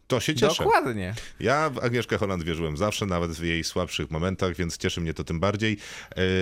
[0.10, 0.64] To się cieszę.
[0.64, 1.14] Dokładnie.
[1.40, 5.24] Ja w Agnieszkę Holland wierzyłem zawsze, nawet w jej słabszych momentach, więc cieszy mnie to
[5.24, 5.78] tym bardziej.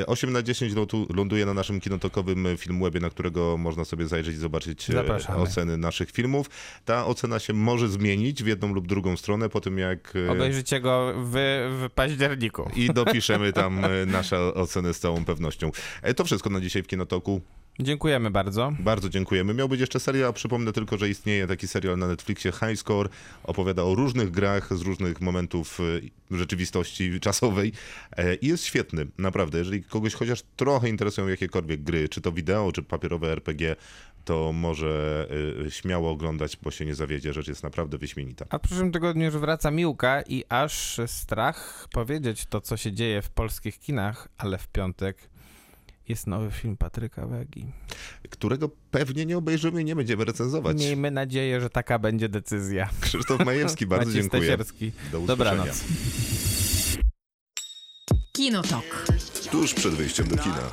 [0.01, 4.35] E, 8 na 10 lądu- ląduje na naszym kinotokowym filmwebie, na którego można sobie zajrzeć
[4.35, 5.39] i zobaczyć e, Zapraszamy.
[5.39, 6.49] oceny naszych filmów.
[6.85, 10.13] Ta ocena się może zmienić w jedną lub drugą stronę po tym, jak...
[10.27, 11.31] e, Obejrzycie go w,
[11.87, 12.69] w październiku.
[12.75, 15.71] I dopiszemy tam e, nasze oceny z całą pewnością.
[16.01, 17.41] E, To wszystko na dzisiaj w Kinotoku.
[17.79, 18.73] Dziękujemy bardzo.
[18.79, 19.53] Bardzo dziękujemy.
[19.53, 23.09] Miał być jeszcze serial, przypomnę tylko, że istnieje taki serial na Netflixie High Score.
[23.43, 25.79] Opowiada o różnych grach z różnych momentów
[26.31, 27.73] e, rzeczywistości czasowej
[28.17, 29.57] E, i jest świetny, naprawdę.
[29.57, 33.75] Jeżeli kogoś chociaż trochę interesują jakiekolwiek gry, czy to wideo, czy papierowe RPG,
[34.25, 35.27] to może
[35.65, 37.33] e, śmiało oglądać, bo się nie zawiedzie.
[37.33, 38.45] Rzecz jest naprawdę wyśmienita.
[38.49, 43.21] A w przyszłym tygodniu już wraca Miłka i aż strach powiedzieć to, co się dzieje
[43.21, 45.29] w polskich kinach, ale w piątek
[46.09, 47.65] jest nowy film Patryka Wegi.
[48.29, 50.77] Którego pewnie nie obejrzymy i nie będziemy recenzować.
[50.77, 52.89] Miejmy nadzieję, że taka będzie decyzja.
[53.01, 54.43] Krzysztof Majewski, bardzo dziękuję.
[54.43, 54.91] Stasierski.
[55.11, 55.27] Do usłyszenia.
[55.27, 55.83] Dobranoc.
[58.31, 59.05] Kinotok.
[59.51, 60.71] Tuż przed wyjściem do kina.